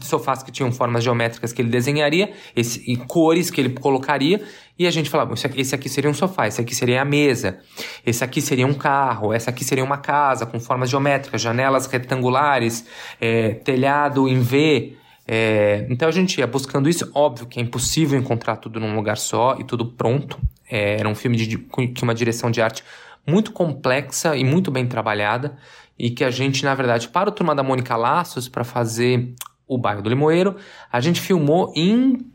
sofás 0.00 0.42
que 0.42 0.50
tinham 0.50 0.72
formas 0.72 1.04
geométricas 1.04 1.52
que 1.52 1.62
ele 1.62 1.68
desenharia, 1.68 2.32
esse, 2.56 2.82
e 2.90 2.96
cores 2.96 3.50
que 3.50 3.60
ele 3.60 3.70
colocaria, 3.70 4.42
e 4.76 4.86
a 4.86 4.90
gente 4.90 5.08
falava, 5.08 5.34
esse 5.34 5.74
aqui 5.74 5.88
seria 5.88 6.10
um 6.10 6.14
sofá, 6.14 6.48
esse 6.48 6.60
aqui 6.60 6.74
seria 6.74 7.02
a 7.02 7.04
mesa, 7.04 7.58
esse 8.04 8.24
aqui 8.24 8.40
seria 8.40 8.66
um 8.66 8.74
carro, 8.74 9.32
essa 9.32 9.50
aqui 9.50 9.64
seria 9.64 9.84
uma 9.84 9.98
casa 9.98 10.44
com 10.44 10.58
formas 10.58 10.90
geométricas, 10.90 11.40
janelas 11.40 11.86
retangulares, 11.86 12.84
é, 13.20 13.54
telhado 13.54 14.28
em 14.28 14.40
V, 14.40 14.96
É, 15.32 15.86
então 15.88 16.08
a 16.08 16.10
gente 16.10 16.38
ia 16.38 16.46
buscando 16.46 16.88
isso. 16.88 17.08
Óbvio 17.14 17.46
que 17.46 17.60
é 17.60 17.62
impossível 17.62 18.18
encontrar 18.18 18.56
tudo 18.56 18.80
num 18.80 18.96
lugar 18.96 19.16
só 19.16 19.56
e 19.60 19.64
tudo 19.64 19.86
pronto. 19.86 20.36
É, 20.68 20.98
era 20.98 21.08
um 21.08 21.14
filme 21.14 21.36
de, 21.36 21.56
com 21.56 21.88
uma 22.02 22.14
direção 22.14 22.50
de 22.50 22.60
arte 22.60 22.82
muito 23.26 23.52
complexa 23.52 24.36
e 24.36 24.44
muito 24.44 24.70
bem 24.70 24.86
trabalhada. 24.86 25.56
E 25.98 26.10
que 26.10 26.24
a 26.24 26.30
gente, 26.30 26.64
na 26.64 26.74
verdade, 26.74 27.08
para 27.08 27.28
o 27.28 27.32
Turma 27.32 27.54
da 27.54 27.62
Mônica 27.62 27.94
Laços, 27.96 28.48
para 28.48 28.64
fazer 28.64 29.34
o 29.66 29.78
bairro 29.78 30.02
do 30.02 30.08
Limoeiro, 30.08 30.56
a 30.90 31.00
gente 31.00 31.20
filmou 31.20 31.72
em 31.76 32.26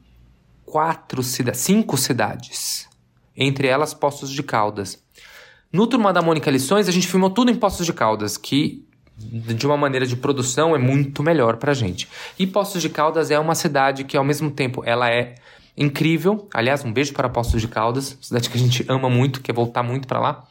quatro 0.65 1.21
cidades, 1.23 1.61
cinco 1.61 1.97
cidades. 1.97 2.87
Entre 3.35 3.67
elas, 3.67 3.93
Poços 3.93 4.29
de 4.29 4.41
Caldas. 4.41 5.03
No 5.71 5.87
Turma 5.87 6.13
da 6.13 6.21
Mônica 6.21 6.49
Lições, 6.49 6.87
a 6.87 6.91
gente 6.91 7.07
filmou 7.07 7.29
tudo 7.29 7.51
em 7.51 7.55
Poços 7.55 7.85
de 7.85 7.91
Caldas, 7.91 8.37
que 8.37 8.85
de 9.17 9.65
uma 9.65 9.77
maneira 9.77 10.05
de 10.05 10.15
produção 10.15 10.75
é 10.75 10.79
muito 10.79 11.23
melhor 11.23 11.57
pra 11.57 11.73
gente. 11.73 12.07
E 12.37 12.45
Poços 12.45 12.81
de 12.81 12.89
Caldas 12.89 13.31
é 13.31 13.39
uma 13.39 13.55
cidade 13.55 14.03
que 14.03 14.15
ao 14.15 14.23
mesmo 14.23 14.51
tempo 14.51 14.83
ela 14.85 15.09
é 15.09 15.35
incrível. 15.77 16.47
Aliás, 16.53 16.83
um 16.83 16.93
beijo 16.93 17.13
para 17.13 17.29
Poços 17.29 17.61
de 17.61 17.67
Caldas, 17.67 18.17
cidade 18.21 18.49
que 18.49 18.57
a 18.57 18.59
gente 18.59 18.85
ama 18.87 19.09
muito, 19.09 19.41
quer 19.41 19.53
voltar 19.53 19.83
muito 19.83 20.07
para 20.07 20.19
lá. 20.19 20.47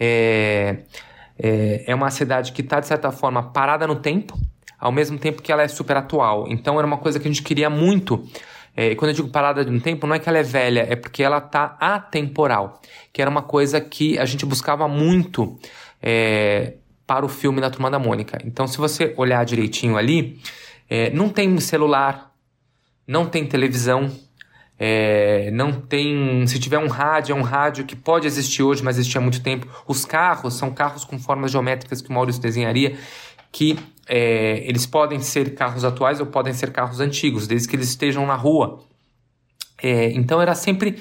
É, 0.00 0.78
é, 1.38 1.84
é 1.86 1.94
uma 1.94 2.10
cidade 2.10 2.52
que 2.52 2.62
está 2.62 2.80
de 2.80 2.86
certa 2.86 3.12
forma 3.12 3.42
parada 3.42 3.86
no 3.86 3.96
tempo, 3.96 4.38
ao 4.78 4.90
mesmo 4.90 5.18
tempo 5.18 5.42
que 5.42 5.52
ela 5.52 5.62
é 5.62 5.68
super 5.68 5.96
atual. 5.96 6.46
Então 6.48 6.78
era 6.78 6.86
uma 6.86 6.96
coisa 6.96 7.20
que 7.20 7.28
a 7.28 7.30
gente 7.30 7.42
queria 7.42 7.68
muito. 7.68 8.26
É, 8.74 8.94
quando 8.94 9.10
eu 9.10 9.16
digo 9.16 9.28
parada 9.28 9.62
no 9.64 9.80
tempo, 9.80 10.06
não 10.06 10.14
é 10.14 10.18
que 10.18 10.28
ela 10.28 10.38
é 10.38 10.42
velha, 10.42 10.86
é 10.88 10.96
porque 10.96 11.22
ela 11.22 11.38
está 11.38 11.76
atemporal, 11.78 12.80
que 13.12 13.20
era 13.20 13.30
uma 13.30 13.42
coisa 13.42 13.80
que 13.80 14.18
a 14.18 14.24
gente 14.24 14.46
buscava 14.46 14.88
muito 14.88 15.58
é, 16.00 16.74
para 17.06 17.26
o 17.26 17.28
filme 17.28 17.60
da 17.60 17.68
Turma 17.68 17.90
da 17.90 17.98
Mônica. 17.98 18.38
Então, 18.44 18.66
se 18.66 18.78
você 18.78 19.12
olhar 19.16 19.44
direitinho 19.44 19.96
ali, 19.96 20.40
é, 20.88 21.10
não 21.10 21.28
tem 21.28 21.58
celular, 21.58 22.32
não 23.06 23.26
tem 23.26 23.44
televisão, 23.44 24.10
é, 24.82 25.50
não 25.50 25.72
tem. 25.72 26.46
Se 26.46 26.58
tiver 26.58 26.78
um 26.78 26.88
rádio, 26.88 27.34
é 27.34 27.36
um 27.36 27.42
rádio 27.42 27.84
que 27.84 27.94
pode 27.94 28.26
existir 28.26 28.62
hoje, 28.62 28.82
mas 28.82 28.96
existia 28.96 29.20
há 29.20 29.22
muito 29.22 29.42
tempo. 29.42 29.68
Os 29.86 30.06
carros 30.06 30.54
são 30.54 30.70
carros 30.70 31.04
com 31.04 31.18
formas 31.18 31.52
geométricas 31.52 32.00
que 32.00 32.08
o 32.08 32.12
Maurício 32.14 32.40
desenharia, 32.40 32.96
que 33.52 33.78
é, 34.08 34.66
eles 34.66 34.86
podem 34.86 35.20
ser 35.20 35.54
carros 35.54 35.84
atuais 35.84 36.18
ou 36.18 36.24
podem 36.24 36.54
ser 36.54 36.72
carros 36.72 36.98
antigos, 36.98 37.46
desde 37.46 37.68
que 37.68 37.76
eles 37.76 37.90
estejam 37.90 38.26
na 38.26 38.34
rua. 38.34 38.82
É, 39.82 40.12
então 40.12 40.40
era 40.40 40.54
sempre 40.54 40.96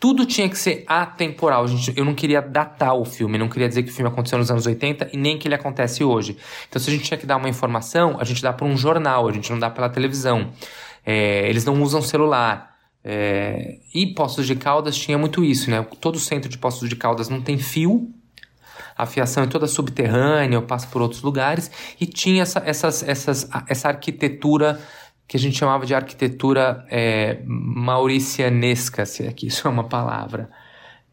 tudo 0.00 0.26
tinha 0.26 0.48
que 0.48 0.58
ser 0.58 0.82
atemporal. 0.88 1.68
Gente, 1.68 1.96
eu 1.96 2.04
não 2.04 2.14
queria 2.14 2.42
datar 2.42 2.94
o 2.94 3.04
filme, 3.04 3.38
não 3.38 3.48
queria 3.48 3.68
dizer 3.68 3.84
que 3.84 3.90
o 3.90 3.92
filme 3.92 4.10
aconteceu 4.10 4.38
nos 4.38 4.50
anos 4.50 4.66
80 4.66 5.10
e 5.12 5.16
nem 5.16 5.38
que 5.38 5.46
ele 5.46 5.54
acontece 5.54 6.02
hoje. 6.02 6.36
Então, 6.68 6.82
se 6.82 6.90
a 6.90 6.92
gente 6.92 7.04
tinha 7.04 7.18
que 7.18 7.26
dar 7.26 7.36
uma 7.36 7.48
informação, 7.48 8.16
a 8.18 8.24
gente 8.24 8.42
dá 8.42 8.52
para 8.52 8.66
um 8.66 8.76
jornal, 8.76 9.28
a 9.28 9.32
gente 9.32 9.48
não 9.52 9.58
dá 9.58 9.70
pela 9.70 9.88
televisão. 9.88 10.50
É, 11.06 11.48
eles 11.48 11.64
não 11.64 11.80
usam 11.80 12.02
celular. 12.02 12.70
É, 13.02 13.78
e 13.94 14.08
Poços 14.08 14.46
de 14.46 14.54
Caldas 14.54 14.96
tinha 14.96 15.16
muito 15.16 15.42
isso, 15.42 15.70
né? 15.70 15.86
Todo 16.00 16.16
o 16.16 16.20
centro 16.20 16.48
de 16.48 16.58
Poços 16.58 16.88
de 16.88 16.96
Caldas 16.96 17.28
não 17.28 17.40
tem 17.40 17.58
fio, 17.58 18.12
a 18.96 19.06
fiação 19.06 19.44
é 19.44 19.46
toda 19.46 19.66
subterrânea, 19.66 20.60
passa 20.60 20.86
por 20.86 21.00
outros 21.00 21.22
lugares, 21.22 21.70
e 21.98 22.06
tinha 22.06 22.42
essa, 22.42 22.62
essas, 22.64 23.02
essas, 23.02 23.48
essa 23.66 23.88
arquitetura 23.88 24.78
que 25.26 25.36
a 25.36 25.40
gente 25.40 25.56
chamava 25.56 25.86
de 25.86 25.94
arquitetura 25.94 26.84
é, 26.90 27.38
mauricianesca, 27.46 29.06
se 29.06 29.26
é 29.26 29.32
que 29.32 29.46
isso 29.46 29.66
é 29.68 29.70
uma 29.70 29.84
palavra. 29.84 30.50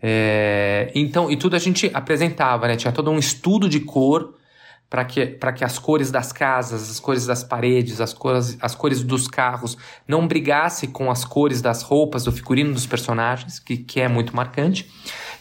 É, 0.02 0.92
então, 0.94 1.32
e 1.32 1.38
tudo 1.38 1.56
a 1.56 1.60
gente 1.60 1.90
apresentava, 1.94 2.68
né? 2.68 2.76
Tinha 2.76 2.92
todo 2.92 3.10
um 3.10 3.18
estudo 3.18 3.70
de 3.70 3.80
cor 3.80 4.37
para 4.90 5.04
que, 5.04 5.38
que 5.56 5.64
as 5.66 5.78
cores 5.78 6.12
das 6.12 6.32
casas, 6.32 6.90
as 6.90 7.00
cores 7.00 7.26
das 7.26 7.44
paredes, 7.44 8.00
as 8.00 8.14
cores, 8.14 8.58
as 8.62 8.74
cores 8.74 9.04
dos 9.04 9.28
carros 9.28 9.78
não 10.08 10.28
brigassem 10.28 10.90
com 10.90 11.12
as 11.12 11.26
cores 11.26 11.62
das 11.62 11.82
roupas, 11.82 12.24
do 12.24 12.32
figurino 12.32 12.74
dos 12.74 12.86
personagens, 12.86 13.60
que, 13.60 13.78
que 13.78 14.00
é 14.00 14.08
muito 14.08 14.36
marcante. 14.36 14.90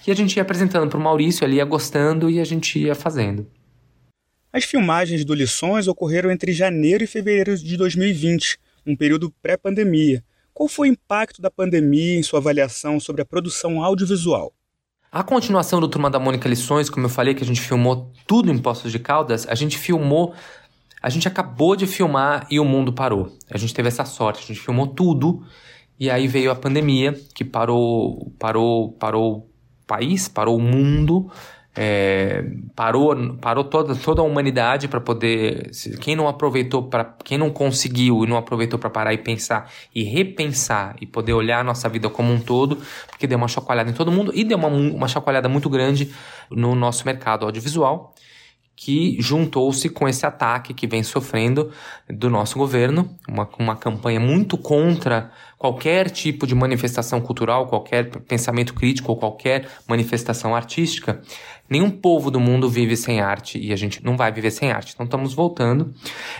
E 0.06 0.10
a 0.10 0.14
gente 0.14 0.36
ia 0.36 0.42
apresentando 0.42 0.88
para 0.88 0.98
o 0.98 1.02
Maurício, 1.02 1.44
ele 1.44 1.56
ia 1.56 1.64
gostando 1.64 2.28
e 2.28 2.40
a 2.40 2.44
gente 2.44 2.78
ia 2.78 2.94
fazendo. 2.94 3.46
As 4.52 4.64
filmagens 4.64 5.24
do 5.24 5.34
Lições 5.34 5.86
ocorreram 5.86 6.30
entre 6.30 6.52
janeiro 6.52 7.04
e 7.04 7.06
fevereiro 7.06 7.56
de 7.56 7.76
2020, 7.76 8.58
um 8.86 8.96
período 8.96 9.30
pré-pandemia. 9.42 10.24
Qual 10.54 10.68
foi 10.68 10.88
o 10.88 10.92
impacto 10.92 11.42
da 11.42 11.50
pandemia 11.50 12.18
em 12.18 12.22
sua 12.22 12.38
avaliação 12.38 12.98
sobre 12.98 13.20
a 13.20 13.26
produção 13.26 13.82
audiovisual? 13.84 14.54
A 15.16 15.22
continuação 15.22 15.80
do 15.80 15.88
Turma 15.88 16.10
da 16.10 16.18
Mônica 16.18 16.46
Lições, 16.46 16.90
como 16.90 17.06
eu 17.06 17.08
falei, 17.08 17.32
que 17.32 17.42
a 17.42 17.46
gente 17.46 17.62
filmou 17.62 18.12
tudo 18.26 18.52
em 18.52 18.58
Poços 18.58 18.92
de 18.92 18.98
Caldas, 18.98 19.48
a 19.48 19.54
gente 19.54 19.78
filmou. 19.78 20.34
A 21.00 21.08
gente 21.08 21.26
acabou 21.26 21.74
de 21.74 21.86
filmar 21.86 22.46
e 22.50 22.60
o 22.60 22.66
mundo 22.66 22.92
parou. 22.92 23.34
A 23.50 23.56
gente 23.56 23.72
teve 23.72 23.88
essa 23.88 24.04
sorte, 24.04 24.44
a 24.44 24.46
gente 24.46 24.60
filmou 24.60 24.88
tudo 24.88 25.42
e 25.98 26.10
aí 26.10 26.28
veio 26.28 26.50
a 26.50 26.54
pandemia 26.54 27.18
que 27.34 27.46
parou, 27.46 28.30
parou, 28.38 28.92
parou 28.92 29.38
o 29.38 29.86
país, 29.86 30.28
parou 30.28 30.58
o 30.58 30.60
mundo 30.60 31.30
é, 31.76 32.42
parou, 32.74 33.14
parou 33.36 33.62
toda, 33.62 33.94
toda 33.94 34.22
a 34.22 34.24
humanidade 34.24 34.88
para 34.88 35.00
poder. 35.00 35.70
Quem 36.00 36.16
não 36.16 36.26
aproveitou, 36.26 36.84
para 36.84 37.04
quem 37.22 37.36
não 37.36 37.50
conseguiu 37.50 38.24
e 38.24 38.26
não 38.26 38.36
aproveitou 38.36 38.78
para 38.78 38.88
parar 38.88 39.12
e 39.12 39.18
pensar 39.18 39.70
e 39.94 40.02
repensar 40.02 40.96
e 41.00 41.06
poder 41.06 41.34
olhar 41.34 41.60
a 41.60 41.64
nossa 41.64 41.88
vida 41.88 42.08
como 42.08 42.32
um 42.32 42.40
todo, 42.40 42.78
porque 43.08 43.26
deu 43.26 43.36
uma 43.36 43.48
chacoalhada 43.48 43.90
em 43.90 43.94
todo 43.94 44.10
mundo 44.10 44.32
e 44.34 44.42
deu 44.42 44.56
uma, 44.56 44.68
uma 44.68 45.08
chacoalhada 45.08 45.48
muito 45.48 45.68
grande 45.68 46.14
no 46.50 46.74
nosso 46.74 47.04
mercado 47.04 47.44
audiovisual 47.44 48.14
que 48.76 49.16
juntou-se 49.18 49.88
com 49.88 50.06
esse 50.06 50.26
ataque 50.26 50.74
que 50.74 50.86
vem 50.86 51.02
sofrendo 51.02 51.70
do 52.08 52.28
nosso 52.28 52.58
governo, 52.58 53.10
uma, 53.26 53.48
uma 53.58 53.74
campanha 53.74 54.20
muito 54.20 54.58
contra 54.58 55.32
qualquer 55.56 56.10
tipo 56.10 56.46
de 56.46 56.54
manifestação 56.54 57.18
cultural, 57.18 57.66
qualquer 57.66 58.10
pensamento 58.20 58.74
crítico 58.74 59.10
ou 59.10 59.16
qualquer 59.16 59.66
manifestação 59.88 60.54
artística. 60.54 61.22
Nenhum 61.68 61.90
povo 61.90 62.30
do 62.30 62.38
mundo 62.38 62.68
vive 62.68 62.96
sem 62.96 63.20
arte 63.20 63.58
e 63.58 63.72
a 63.72 63.76
gente 63.76 64.04
não 64.04 64.14
vai 64.14 64.30
viver 64.30 64.50
sem 64.50 64.70
arte. 64.70 64.92
Então 64.92 65.04
estamos 65.04 65.32
voltando. 65.32 65.94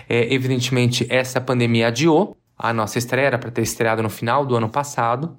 É, 0.07 0.31
evidentemente, 0.31 1.07
essa 1.09 1.41
pandemia 1.41 1.87
adiou. 1.87 2.37
A 2.55 2.71
nossa 2.71 2.99
estreia 2.99 3.27
era 3.27 3.37
para 3.39 3.51
ter 3.51 3.63
estreado 3.63 4.03
no 4.03 4.09
final 4.09 4.45
do 4.45 4.55
ano 4.55 4.69
passado. 4.69 5.35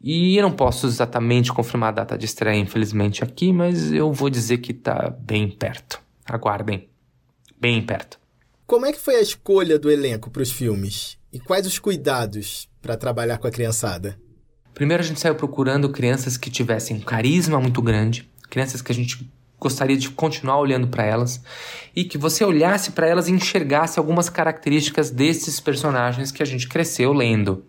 E 0.00 0.36
eu 0.36 0.42
não 0.42 0.52
posso 0.52 0.86
exatamente 0.86 1.50
confirmar 1.50 1.88
a 1.88 1.92
data 1.92 2.18
de 2.18 2.26
estreia, 2.26 2.60
infelizmente, 2.60 3.24
aqui, 3.24 3.50
mas 3.50 3.90
eu 3.90 4.12
vou 4.12 4.28
dizer 4.28 4.58
que 4.58 4.72
está 4.72 5.10
bem 5.18 5.48
perto. 5.48 6.03
Aguardem. 6.24 6.88
Bem 7.60 7.84
perto. 7.84 8.18
Como 8.66 8.86
é 8.86 8.92
que 8.92 9.00
foi 9.00 9.16
a 9.16 9.20
escolha 9.20 9.78
do 9.78 9.90
elenco 9.90 10.30
para 10.30 10.42
os 10.42 10.50
filmes? 10.50 11.18
E 11.32 11.38
quais 11.38 11.66
os 11.66 11.78
cuidados 11.78 12.68
para 12.80 12.96
trabalhar 12.96 13.38
com 13.38 13.46
a 13.46 13.50
criançada? 13.50 14.18
Primeiro 14.72 15.02
a 15.02 15.06
gente 15.06 15.20
saiu 15.20 15.34
procurando 15.34 15.88
crianças 15.90 16.36
que 16.36 16.50
tivessem 16.50 16.96
um 16.96 17.00
carisma 17.00 17.60
muito 17.60 17.80
grande, 17.82 18.28
crianças 18.48 18.82
que 18.82 18.90
a 18.90 18.94
gente 18.94 19.30
gostaria 19.60 19.96
de 19.96 20.10
continuar 20.10 20.58
olhando 20.58 20.88
para 20.88 21.04
elas 21.04 21.42
e 21.94 22.04
que 22.04 22.18
você 22.18 22.44
olhasse 22.44 22.92
para 22.92 23.06
elas 23.06 23.28
e 23.28 23.32
enxergasse 23.32 23.98
algumas 23.98 24.28
características 24.28 25.10
desses 25.10 25.60
personagens 25.60 26.30
que 26.30 26.42
a 26.42 26.46
gente 26.46 26.68
cresceu 26.68 27.12
lendo. 27.12 27.64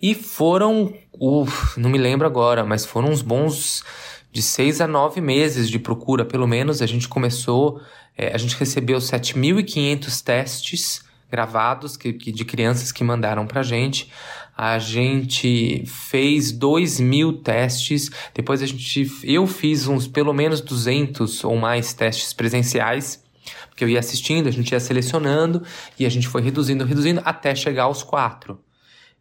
E 0.00 0.14
foram, 0.14 0.94
uf, 1.18 1.78
não 1.80 1.90
me 1.90 1.98
lembro 1.98 2.26
agora, 2.26 2.64
mas 2.64 2.84
foram 2.84 3.08
uns 3.08 3.22
bons 3.22 3.82
de 4.30 4.42
seis 4.42 4.80
a 4.80 4.86
nove 4.86 5.20
meses 5.20 5.68
de 5.68 5.78
procura, 5.78 6.24
pelo 6.24 6.46
menos. 6.46 6.82
A 6.82 6.86
gente 6.86 7.08
começou, 7.08 7.80
é, 8.16 8.34
a 8.34 8.38
gente 8.38 8.56
recebeu 8.56 8.98
7.500 8.98 10.22
testes 10.22 11.08
gravados 11.30 11.96
que, 11.96 12.12
que, 12.12 12.32
de 12.32 12.44
crianças 12.44 12.90
que 12.90 13.04
mandaram 13.04 13.46
pra 13.46 13.62
gente. 13.62 14.10
A 14.56 14.78
gente 14.78 15.84
fez 15.86 16.50
2 16.50 16.98
mil 16.98 17.32
testes, 17.32 18.10
depois 18.34 18.60
a 18.60 18.66
gente, 18.66 19.08
eu 19.22 19.46
fiz 19.46 19.86
uns 19.86 20.08
pelo 20.08 20.32
menos 20.32 20.60
200 20.60 21.44
ou 21.44 21.56
mais 21.56 21.92
testes 21.92 22.32
presenciais, 22.32 23.22
porque 23.68 23.84
eu 23.84 23.88
ia 23.88 24.00
assistindo, 24.00 24.48
a 24.48 24.50
gente 24.50 24.72
ia 24.72 24.80
selecionando 24.80 25.62
e 25.98 26.04
a 26.04 26.08
gente 26.08 26.26
foi 26.26 26.42
reduzindo, 26.42 26.84
reduzindo 26.84 27.22
até 27.24 27.54
chegar 27.54 27.84
aos 27.84 28.02
quatro. 28.02 28.58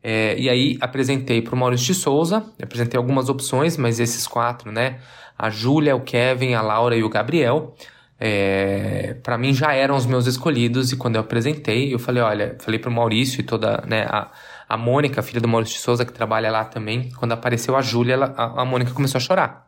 É, 0.03 0.37
e 0.37 0.49
aí 0.49 0.77
apresentei 0.79 1.41
para 1.41 1.55
o 1.55 1.57
Maurício 1.57 1.87
de 1.87 1.95
Souza, 1.95 2.45
apresentei 2.61 2.97
algumas 2.97 3.29
opções, 3.29 3.77
mas 3.77 3.99
esses 3.99 4.27
quatro, 4.27 4.71
né? 4.71 4.99
A 5.37 5.49
Júlia, 5.49 5.95
o 5.95 6.01
Kevin, 6.01 6.53
a 6.53 6.61
Laura 6.61 6.95
e 6.95 7.03
o 7.03 7.09
Gabriel, 7.09 7.75
é, 8.19 9.15
para 9.21 9.37
mim 9.37 9.53
já 9.53 9.73
eram 9.73 9.95
os 9.95 10.05
meus 10.05 10.25
escolhidos. 10.25 10.91
E 10.91 10.97
quando 10.97 11.15
eu 11.15 11.21
apresentei, 11.21 11.93
eu 11.93 11.99
falei, 11.99 12.23
olha, 12.23 12.55
falei 12.59 12.79
para 12.79 12.89
o 12.89 12.93
Maurício 12.93 13.41
e 13.41 13.43
toda, 13.43 13.83
né? 13.87 14.05
A, 14.09 14.31
a 14.69 14.77
Mônica, 14.77 15.21
filha 15.21 15.39
do 15.39 15.47
Maurício 15.47 15.75
de 15.75 15.81
Souza, 15.81 16.05
que 16.05 16.11
trabalha 16.11 16.51
lá 16.51 16.65
também, 16.65 17.09
quando 17.11 17.31
apareceu 17.31 17.75
a 17.75 17.81
Júlia, 17.81 18.13
ela, 18.13 18.33
a, 18.35 18.61
a 18.61 18.65
Mônica 18.65 18.91
começou 18.91 19.19
a 19.19 19.21
chorar. 19.21 19.67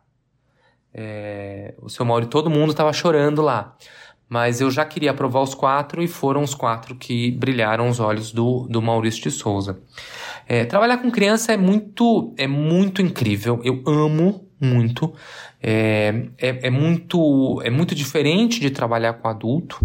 É, 0.92 1.74
o 1.78 1.88
seu 1.88 2.04
Maurício, 2.04 2.30
todo 2.30 2.50
mundo 2.50 2.70
estava 2.70 2.92
chorando 2.92 3.40
lá. 3.40 3.76
Mas 4.30 4.60
eu 4.60 4.70
já 4.70 4.84
queria 4.84 5.10
aprovar 5.10 5.42
os 5.42 5.54
quatro 5.54 6.00
e 6.00 6.06
foram 6.06 6.42
os 6.42 6.54
quatro 6.54 6.94
que 6.94 7.32
brilharam 7.32 7.88
os 7.88 7.98
olhos 7.98 8.30
do, 8.30 8.68
do 8.70 8.80
Maurício 8.80 9.22
de 9.24 9.32
Souza. 9.32 9.80
É, 10.46 10.64
trabalhar 10.64 10.98
com 10.98 11.10
criança 11.10 11.52
é 11.52 11.56
muito, 11.56 12.32
é 12.38 12.46
muito 12.46 13.02
incrível. 13.02 13.60
Eu 13.64 13.82
amo 13.84 14.48
muito. 14.60 15.12
É, 15.60 16.28
é, 16.38 16.68
é, 16.68 16.70
muito. 16.70 17.60
é 17.64 17.70
muito 17.70 17.92
diferente 17.92 18.60
de 18.60 18.70
trabalhar 18.70 19.14
com 19.14 19.26
adulto 19.26 19.84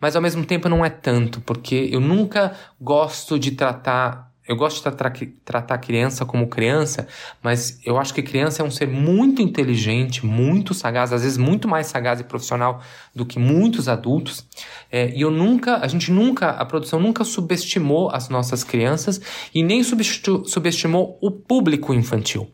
mas 0.00 0.16
ao 0.16 0.22
mesmo 0.22 0.44
tempo 0.46 0.68
não 0.68 0.84
é 0.84 0.88
tanto, 0.88 1.42
porque 1.42 1.90
eu 1.92 2.00
nunca 2.00 2.56
gosto 2.80 3.38
de 3.38 3.50
tratar 3.50 4.29
eu 4.48 4.56
gosto 4.56 4.76
de 4.76 4.82
tratar, 4.82 5.12
tratar 5.44 5.78
criança 5.78 6.24
como 6.24 6.48
criança, 6.48 7.06
mas 7.42 7.78
eu 7.84 7.98
acho 7.98 8.12
que 8.12 8.22
criança 8.22 8.62
é 8.62 8.64
um 8.64 8.70
ser 8.70 8.88
muito 8.88 9.40
inteligente, 9.40 10.26
muito 10.26 10.74
sagaz, 10.74 11.12
às 11.12 11.22
vezes 11.22 11.38
muito 11.38 11.68
mais 11.68 11.86
sagaz 11.86 12.20
e 12.20 12.24
profissional 12.24 12.82
do 13.14 13.24
que 13.24 13.38
muitos 13.38 13.88
adultos. 13.88 14.46
É, 14.90 15.14
e 15.14 15.20
eu 15.20 15.30
nunca, 15.30 15.76
a 15.76 15.86
gente 15.86 16.10
nunca, 16.10 16.50
a 16.50 16.64
produção 16.64 16.98
nunca 16.98 17.22
subestimou 17.22 18.10
as 18.10 18.28
nossas 18.28 18.64
crianças 18.64 19.20
e 19.54 19.62
nem 19.62 19.82
subestimou 19.82 21.18
o 21.20 21.30
público 21.30 21.94
infantil. 21.94 22.50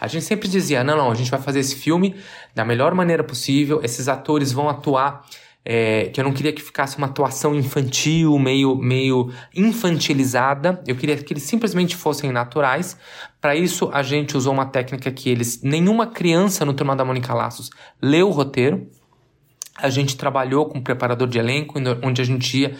A 0.00 0.06
gente 0.06 0.24
sempre 0.24 0.48
dizia: 0.48 0.84
não, 0.84 0.96
não, 0.96 1.10
a 1.10 1.14
gente 1.14 1.30
vai 1.30 1.40
fazer 1.40 1.60
esse 1.60 1.74
filme 1.74 2.14
da 2.54 2.64
melhor 2.64 2.94
maneira 2.94 3.24
possível, 3.24 3.80
esses 3.82 4.08
atores 4.08 4.52
vão 4.52 4.68
atuar 4.68 5.24
é, 5.64 6.06
que 6.06 6.20
eu 6.20 6.24
não 6.24 6.32
queria 6.32 6.52
que 6.52 6.62
ficasse 6.62 6.96
uma 6.96 7.06
atuação 7.06 7.54
infantil, 7.54 8.38
meio, 8.38 8.74
meio 8.76 9.30
infantilizada. 9.54 10.82
Eu 10.86 10.96
queria 10.96 11.16
que 11.16 11.32
eles 11.32 11.42
simplesmente 11.42 11.96
fossem 11.96 12.32
naturais. 12.32 12.96
Para 13.40 13.54
isso, 13.54 13.90
a 13.92 14.02
gente 14.02 14.36
usou 14.36 14.52
uma 14.52 14.66
técnica 14.66 15.10
que 15.10 15.28
eles. 15.28 15.62
Nenhuma 15.62 16.06
criança 16.06 16.64
no 16.64 16.72
Turma 16.72 16.96
da 16.96 17.04
Mônica 17.04 17.34
Laços 17.34 17.70
leu 18.00 18.28
o 18.28 18.32
roteiro. 18.32 18.86
A 19.76 19.88
gente 19.88 20.16
trabalhou 20.16 20.66
com 20.66 20.78
um 20.78 20.82
preparador 20.82 21.28
de 21.28 21.38
elenco, 21.38 21.78
onde 22.02 22.20
a 22.20 22.24
gente 22.24 22.58
ia 22.58 22.76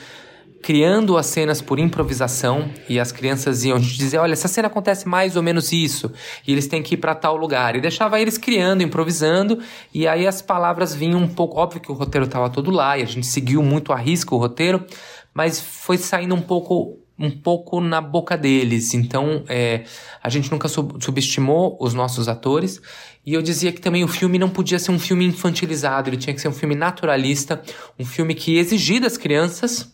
criando 0.62 1.17
as 1.17 1.26
cenas 1.26 1.62
por 1.62 1.79
improvisação 1.79 2.71
e 2.88 3.00
as 3.00 3.12
crianças 3.12 3.64
iam 3.64 3.79
dizer, 3.79 4.19
olha, 4.19 4.33
essa 4.33 4.49
cena 4.49 4.69
acontece 4.69 5.09
mais 5.09 5.37
ou 5.37 5.43
menos 5.43 5.73
isso, 5.73 6.12
e 6.47 6.52
eles 6.52 6.67
têm 6.67 6.83
que 6.83 6.95
ir 6.95 6.99
para 6.99 7.14
tal 7.14 7.37
lugar. 7.37 7.76
E 7.76 7.81
deixava 7.81 8.21
eles 8.21 8.37
criando, 8.37 8.83
improvisando, 8.83 9.59
e 9.93 10.07
aí 10.07 10.26
as 10.26 10.43
palavras 10.43 10.95
vinham 10.95 11.21
um 11.21 11.29
pouco, 11.29 11.59
óbvio 11.59 11.81
que 11.81 11.90
o 11.90 11.95
roteiro 11.95 12.26
estava 12.26 12.50
todo 12.50 12.71
lá 12.71 12.99
e 12.99 13.02
a 13.02 13.07
gente 13.07 13.26
seguiu 13.26 13.62
muito 13.62 13.93
a 13.93 13.97
risca 13.97 14.35
o 14.35 14.38
roteiro, 14.38 14.85
mas 15.33 15.61
foi 15.61 15.97
saindo 15.97 16.35
um 16.35 16.43
pouco 16.43 16.99
um 17.21 17.31
pouco 17.31 17.83
na 17.83 18.00
boca 18.00 18.35
deles. 18.35 18.95
Então, 18.95 19.45
é, 19.47 19.85
a 20.23 20.31
gente 20.31 20.50
nunca 20.50 20.69
sub 20.69 20.95
subestimou 21.05 21.76
os 21.79 21.93
nossos 21.93 22.29
atores. 22.29 22.81
E 23.26 23.35
eu 23.35 23.43
dizia 23.43 23.71
que 23.71 23.81
também 23.81 24.02
o 24.02 24.09
filme 24.09 24.38
não 24.38 24.49
podia 24.49 24.79
ser 24.79 24.90
um 24.90 24.99
filme 24.99 25.26
infantilizado, 25.26 26.09
ele 26.09 26.17
tinha 26.17 26.33
que 26.33 26.40
ser 26.40 26.49
um 26.49 26.52
filme 26.52 26.75
naturalista, 26.75 27.62
um 27.99 28.07
filme 28.07 28.35
que 28.35 28.57
exigia 28.57 28.99
das 28.99 29.19
crianças, 29.19 29.93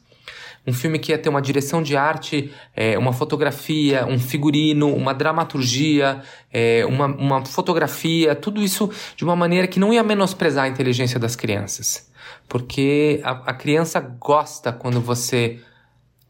um 0.66 0.72
filme 0.72 0.98
que 0.98 1.12
ia 1.12 1.18
ter 1.18 1.28
uma 1.28 1.40
direção 1.40 1.82
de 1.82 1.96
arte, 1.96 2.52
é, 2.74 2.98
uma 2.98 3.12
fotografia, 3.12 4.04
um 4.06 4.18
figurino, 4.18 4.92
uma 4.94 5.14
dramaturgia, 5.14 6.22
é, 6.52 6.84
uma, 6.86 7.06
uma 7.06 7.44
fotografia, 7.44 8.34
tudo 8.34 8.60
isso 8.60 8.90
de 9.16 9.24
uma 9.24 9.36
maneira 9.36 9.66
que 9.68 9.78
não 9.78 9.92
ia 9.92 10.02
menosprezar 10.02 10.64
a 10.64 10.68
inteligência 10.68 11.20
das 11.20 11.36
crianças. 11.36 12.10
Porque 12.48 13.20
a, 13.22 13.50
a 13.50 13.54
criança 13.54 14.00
gosta 14.00 14.72
quando 14.72 15.00
você 15.00 15.60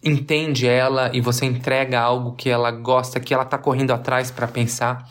entende 0.02 0.66
ela 0.66 1.10
e 1.14 1.20
você 1.20 1.46
entrega 1.46 2.00
algo 2.00 2.32
que 2.32 2.50
ela 2.50 2.70
gosta, 2.70 3.18
que 3.18 3.32
ela 3.32 3.42
está 3.42 3.56
correndo 3.56 3.92
atrás 3.92 4.30
para 4.30 4.46
pensar. 4.46 5.08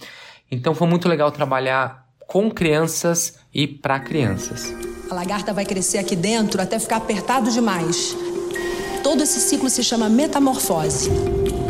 Então 0.50 0.76
foi 0.76 0.88
muito 0.88 1.10
legal 1.10 1.32
trabalhar 1.32 2.06
com 2.28 2.50
crianças 2.50 3.40
e 3.54 3.68
para 3.68 4.00
crianças. 4.00 4.74
A 5.10 5.14
lagarta 5.14 5.54
vai 5.54 5.66
crescer 5.66 5.98
aqui 5.98 6.16
dentro 6.16 6.62
até 6.62 6.80
ficar 6.80 6.98
apertado 6.98 7.52
demais. 7.52 8.16
Todo 9.06 9.22
esse 9.22 9.40
ciclo 9.40 9.70
se 9.70 9.84
chama 9.84 10.10
metamorfose. 10.10 11.12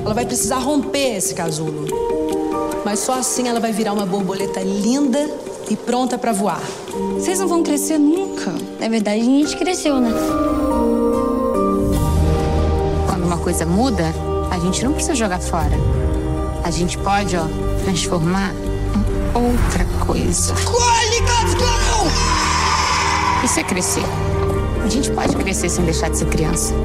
Ela 0.06 0.14
vai 0.14 0.26
precisar 0.26 0.60
romper 0.60 1.18
esse 1.18 1.36
casulo. 1.36 1.86
Mas 2.86 3.00
só 3.00 3.16
assim 3.16 3.50
ela 3.50 3.60
vai 3.60 3.74
virar 3.74 3.92
uma 3.92 4.06
borboleta 4.06 4.62
linda 4.62 5.30
e 5.70 5.76
pronta 5.76 6.18
para 6.18 6.32
voar. 6.32 6.62
Vocês 7.16 7.38
não 7.38 7.46
vão 7.46 7.62
crescer 7.62 7.98
nunca. 7.98 8.54
Na 8.80 8.88
verdade, 8.88 9.20
a 9.20 9.24
gente 9.26 9.58
cresceu, 9.58 10.00
né? 10.00 10.14
Quando 13.06 13.26
uma 13.26 13.38
coisa 13.38 13.66
muda, 13.66 14.14
a 14.50 14.58
gente 14.58 14.86
não 14.86 14.94
precisa 14.94 15.14
jogar 15.14 15.42
fora. 15.42 15.78
A 16.64 16.72
gente 16.72 16.98
pode, 17.00 17.36
ó, 17.36 17.44
transformar 17.84 18.54
em 18.54 19.38
outra 19.38 19.84
coisa. 20.06 20.54
Isso 23.44 23.60
é 23.60 23.64
crescer. 23.66 24.06
A 24.86 24.88
gente 24.88 25.10
pode 25.10 25.36
crescer 25.36 25.68
sem 25.68 25.84
deixar 25.84 26.12
de 26.12 26.20
ser 26.20 26.28
criança. 26.28 26.76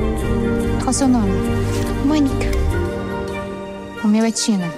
Qual 0.78 0.88
o 0.88 0.92
seu 0.92 1.06
nome? 1.06 1.32
Mônica. 2.02 2.50
O 4.02 4.08
meu 4.08 4.24
é 4.24 4.30
Tina. 4.30 4.72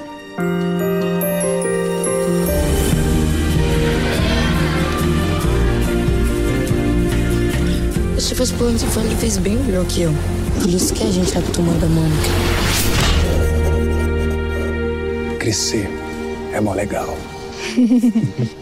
Se 8.18 8.34
fosse 8.34 8.52
plano 8.54 8.76
de 8.76 8.86
fã, 8.86 9.02
ele 9.02 9.14
fez 9.14 9.36
bem 9.38 9.56
melhor 9.56 9.84
que 9.86 10.02
eu. 10.02 10.12
Por 10.60 10.68
isso 10.68 10.92
que 10.92 11.04
a 11.04 11.10
gente 11.10 11.32
é 11.36 11.38
a 11.38 11.42
turma 11.42 11.74
da 11.74 11.86
Mônica. 11.86 12.28
Crescer 15.38 15.88
é 16.52 16.60
mó 16.60 16.74
legal. 16.74 17.16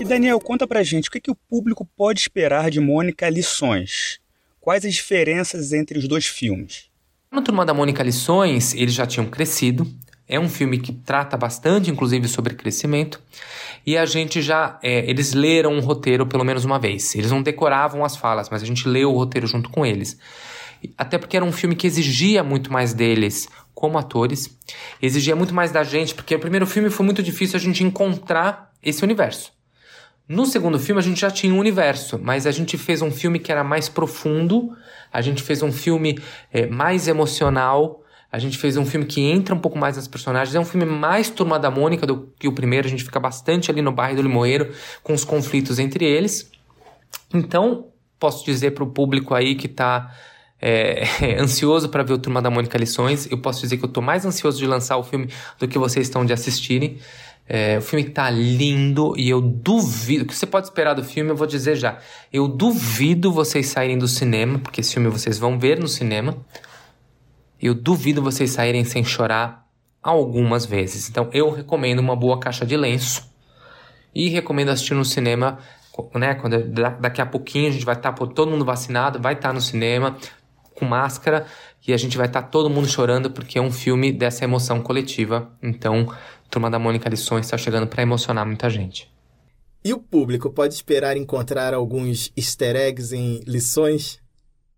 e 0.00 0.04
Daniel, 0.04 0.40
conta 0.40 0.66
pra 0.66 0.82
gente 0.82 1.08
o 1.08 1.12
que, 1.12 1.20
que 1.20 1.30
o 1.30 1.34
público 1.34 1.86
pode 1.94 2.20
esperar 2.20 2.70
de 2.70 2.80
Mônica 2.80 3.28
Lições. 3.28 4.18
Quais 4.58 4.84
as 4.84 4.94
diferenças 4.94 5.74
entre 5.74 5.98
os 5.98 6.08
dois 6.08 6.26
filmes? 6.26 6.88
No 7.30 7.42
Turma 7.42 7.66
da 7.66 7.74
Mônica 7.74 8.02
Lições, 8.02 8.74
eles 8.74 8.94
já 8.94 9.06
tinham 9.06 9.26
crescido. 9.26 9.86
É 10.26 10.40
um 10.40 10.48
filme 10.48 10.78
que 10.78 10.90
trata 10.92 11.36
bastante, 11.36 11.90
inclusive, 11.90 12.28
sobre 12.28 12.54
crescimento. 12.54 13.20
E 13.84 13.98
a 13.98 14.06
gente 14.06 14.40
já. 14.40 14.78
É, 14.82 15.08
eles 15.10 15.34
leram 15.34 15.74
um 15.74 15.80
roteiro 15.80 16.26
pelo 16.26 16.44
menos 16.44 16.64
uma 16.64 16.78
vez. 16.78 17.14
Eles 17.14 17.30
não 17.30 17.42
decoravam 17.42 18.02
as 18.02 18.16
falas, 18.16 18.48
mas 18.48 18.62
a 18.62 18.66
gente 18.66 18.88
leu 18.88 19.12
o 19.12 19.18
roteiro 19.18 19.46
junto 19.46 19.68
com 19.68 19.84
eles. 19.84 20.18
Até 20.96 21.18
porque 21.18 21.36
era 21.36 21.44
um 21.44 21.52
filme 21.52 21.76
que 21.76 21.86
exigia 21.86 22.42
muito 22.42 22.72
mais 22.72 22.94
deles 22.94 23.48
como 23.74 23.98
atores, 23.98 24.58
exigia 25.00 25.36
muito 25.36 25.54
mais 25.54 25.70
da 25.72 25.82
gente, 25.82 26.14
porque 26.14 26.34
o 26.34 26.38
primeiro 26.38 26.66
filme 26.66 26.88
foi 26.88 27.04
muito 27.04 27.22
difícil 27.22 27.56
a 27.56 27.60
gente 27.60 27.84
encontrar 27.84 28.72
esse 28.82 29.02
universo. 29.02 29.52
No 30.30 30.46
segundo 30.46 30.78
filme 30.78 31.00
a 31.00 31.02
gente 31.02 31.20
já 31.20 31.28
tinha 31.28 31.52
um 31.52 31.58
universo, 31.58 32.16
mas 32.22 32.46
a 32.46 32.52
gente 32.52 32.78
fez 32.78 33.02
um 33.02 33.10
filme 33.10 33.40
que 33.40 33.50
era 33.50 33.64
mais 33.64 33.88
profundo, 33.88 34.70
a 35.12 35.20
gente 35.20 35.42
fez 35.42 35.60
um 35.60 35.72
filme 35.72 36.20
é, 36.52 36.68
mais 36.68 37.08
emocional, 37.08 38.04
a 38.30 38.38
gente 38.38 38.56
fez 38.56 38.76
um 38.76 38.86
filme 38.86 39.06
que 39.06 39.20
entra 39.20 39.52
um 39.52 39.58
pouco 39.58 39.76
mais 39.76 39.96
nas 39.96 40.06
personagens. 40.06 40.54
É 40.54 40.60
um 40.60 40.64
filme 40.64 40.86
mais 40.86 41.30
turma 41.30 41.58
da 41.58 41.68
Mônica 41.68 42.06
do 42.06 42.32
que 42.38 42.46
o 42.46 42.52
primeiro. 42.52 42.86
A 42.86 42.90
gente 42.90 43.02
fica 43.02 43.18
bastante 43.18 43.72
ali 43.72 43.82
no 43.82 43.90
bairro 43.90 44.14
do 44.14 44.22
Limoeiro 44.22 44.72
com 45.02 45.14
os 45.14 45.24
conflitos 45.24 45.80
entre 45.80 46.04
eles. 46.04 46.48
Então, 47.34 47.88
posso 48.16 48.44
dizer 48.44 48.70
para 48.70 48.84
o 48.84 48.86
público 48.86 49.34
aí 49.34 49.56
que 49.56 49.66
está 49.66 50.14
é, 50.60 51.06
ansioso 51.40 51.88
para 51.88 52.04
ver 52.04 52.12
o 52.12 52.18
Turma 52.18 52.40
da 52.40 52.50
Mônica 52.50 52.78
Lições, 52.78 53.28
eu 53.30 53.38
posso 53.38 53.62
dizer 53.62 53.78
que 53.78 53.84
eu 53.84 53.88
estou 53.88 54.02
mais 54.02 54.24
ansioso 54.24 54.58
de 54.58 54.66
lançar 54.68 54.96
o 54.96 55.02
filme 55.02 55.28
do 55.58 55.66
que 55.66 55.76
vocês 55.76 56.06
estão 56.06 56.24
de 56.24 56.32
assistirem. 56.32 56.98
É, 57.48 57.78
o 57.78 57.82
filme 57.82 58.04
tá 58.04 58.30
lindo 58.30 59.14
e 59.16 59.28
eu 59.28 59.40
duvido. 59.40 60.24
O 60.24 60.26
que 60.26 60.34
você 60.34 60.46
pode 60.46 60.66
esperar 60.66 60.94
do 60.94 61.02
filme, 61.02 61.30
eu 61.30 61.36
vou 61.36 61.46
dizer 61.46 61.76
já. 61.76 61.98
Eu 62.32 62.46
duvido 62.46 63.32
vocês 63.32 63.66
saírem 63.66 63.98
do 63.98 64.06
cinema, 64.06 64.58
porque 64.58 64.80
esse 64.80 64.94
filme 64.94 65.08
vocês 65.08 65.38
vão 65.38 65.58
ver 65.58 65.78
no 65.80 65.88
cinema. 65.88 66.36
Eu 67.60 67.74
duvido 67.74 68.22
vocês 68.22 68.50
saírem 68.50 68.84
sem 68.84 69.02
chorar 69.02 69.66
algumas 70.02 70.64
vezes. 70.64 71.08
Então 71.08 71.28
eu 71.32 71.50
recomendo 71.50 71.98
uma 71.98 72.16
boa 72.16 72.38
caixa 72.38 72.64
de 72.64 72.76
lenço 72.76 73.30
e 74.14 74.28
recomendo 74.28 74.70
assistir 74.70 74.94
no 74.94 75.04
cinema, 75.04 75.58
né? 76.14 76.34
Quando 76.34 76.58
daqui 77.00 77.20
a 77.20 77.26
pouquinho 77.26 77.68
a 77.68 77.72
gente 77.72 77.84
vai 77.84 77.94
estar 77.94 78.12
tá, 78.12 78.26
todo 78.26 78.50
mundo 78.50 78.64
vacinado, 78.64 79.20
vai 79.20 79.34
estar 79.34 79.48
tá 79.48 79.54
no 79.54 79.60
cinema 79.60 80.16
com 80.74 80.86
máscara 80.86 81.46
e 81.86 81.92
a 81.92 81.96
gente 81.96 82.16
vai 82.16 82.26
estar 82.26 82.42
tá 82.42 82.48
todo 82.48 82.70
mundo 82.70 82.88
chorando 82.88 83.30
porque 83.30 83.58
é 83.58 83.62
um 83.62 83.70
filme 83.70 84.10
dessa 84.12 84.44
emoção 84.44 84.80
coletiva. 84.80 85.50
Então 85.62 86.08
Turma 86.50 86.70
da 86.70 86.78
Mônica 86.78 87.08
Lições 87.08 87.46
está 87.46 87.56
chegando 87.56 87.86
para 87.86 88.02
emocionar 88.02 88.44
muita 88.44 88.68
gente. 88.68 89.10
E 89.84 89.94
o 89.94 89.98
público 89.98 90.50
pode 90.50 90.74
esperar 90.74 91.16
encontrar 91.16 91.72
alguns 91.72 92.30
easter 92.36 92.76
eggs 92.76 93.14
em 93.14 93.40
lições? 93.46 94.20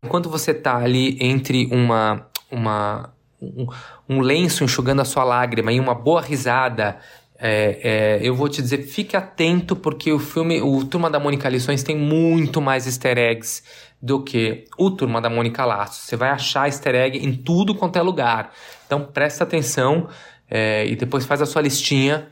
Enquanto 0.05 0.29
você 0.29 0.53
está 0.53 0.77
ali 0.77 1.17
entre 1.21 1.67
uma, 1.73 2.27
uma, 2.51 3.13
um, 3.41 3.67
um, 4.09 4.21
lenço 4.21 4.63
enxugando 4.63 5.01
a 5.01 5.05
sua 5.05 5.25
lágrima 5.25 5.73
e 5.73 5.81
uma 5.81 5.95
boa 5.95 6.21
risada, 6.21 6.99
é, 7.37 7.81
é, 7.83 8.21
eu 8.23 8.35
vou 8.35 8.49
te 8.49 8.63
dizer, 8.63 8.83
fique 8.83 9.17
atento 9.17 9.75
porque 9.75 10.13
o 10.13 10.19
filme, 10.21 10.61
o 10.61 10.85
Turma 10.85 11.11
da 11.11 11.19
Mônica 11.19 11.49
Lições 11.49 11.83
tem 11.83 11.97
muito 11.97 12.61
mais 12.61 12.87
easter 12.87 13.19
eggs 13.19 13.63
do 14.01 14.23
que 14.23 14.65
o 14.79 14.91
Turma 14.91 15.21
da 15.21 15.29
Mônica 15.29 15.65
Laços. 15.65 16.05
Você 16.05 16.17
vai 16.17 16.31
achar 16.31 16.67
easter 16.67 16.95
egg 16.95 17.19
em 17.19 17.33
tudo 17.33 17.75
quanto 17.75 17.99
é 17.99 18.03
lugar. 18.03 18.53
Então 18.87 19.05
presta 19.05 19.43
atenção 19.43 20.09
é, 20.55 20.87
e 20.87 20.95
depois 20.95 21.25
faz 21.25 21.41
a 21.41 21.47
sua 21.47 21.63
listinha 21.63 22.29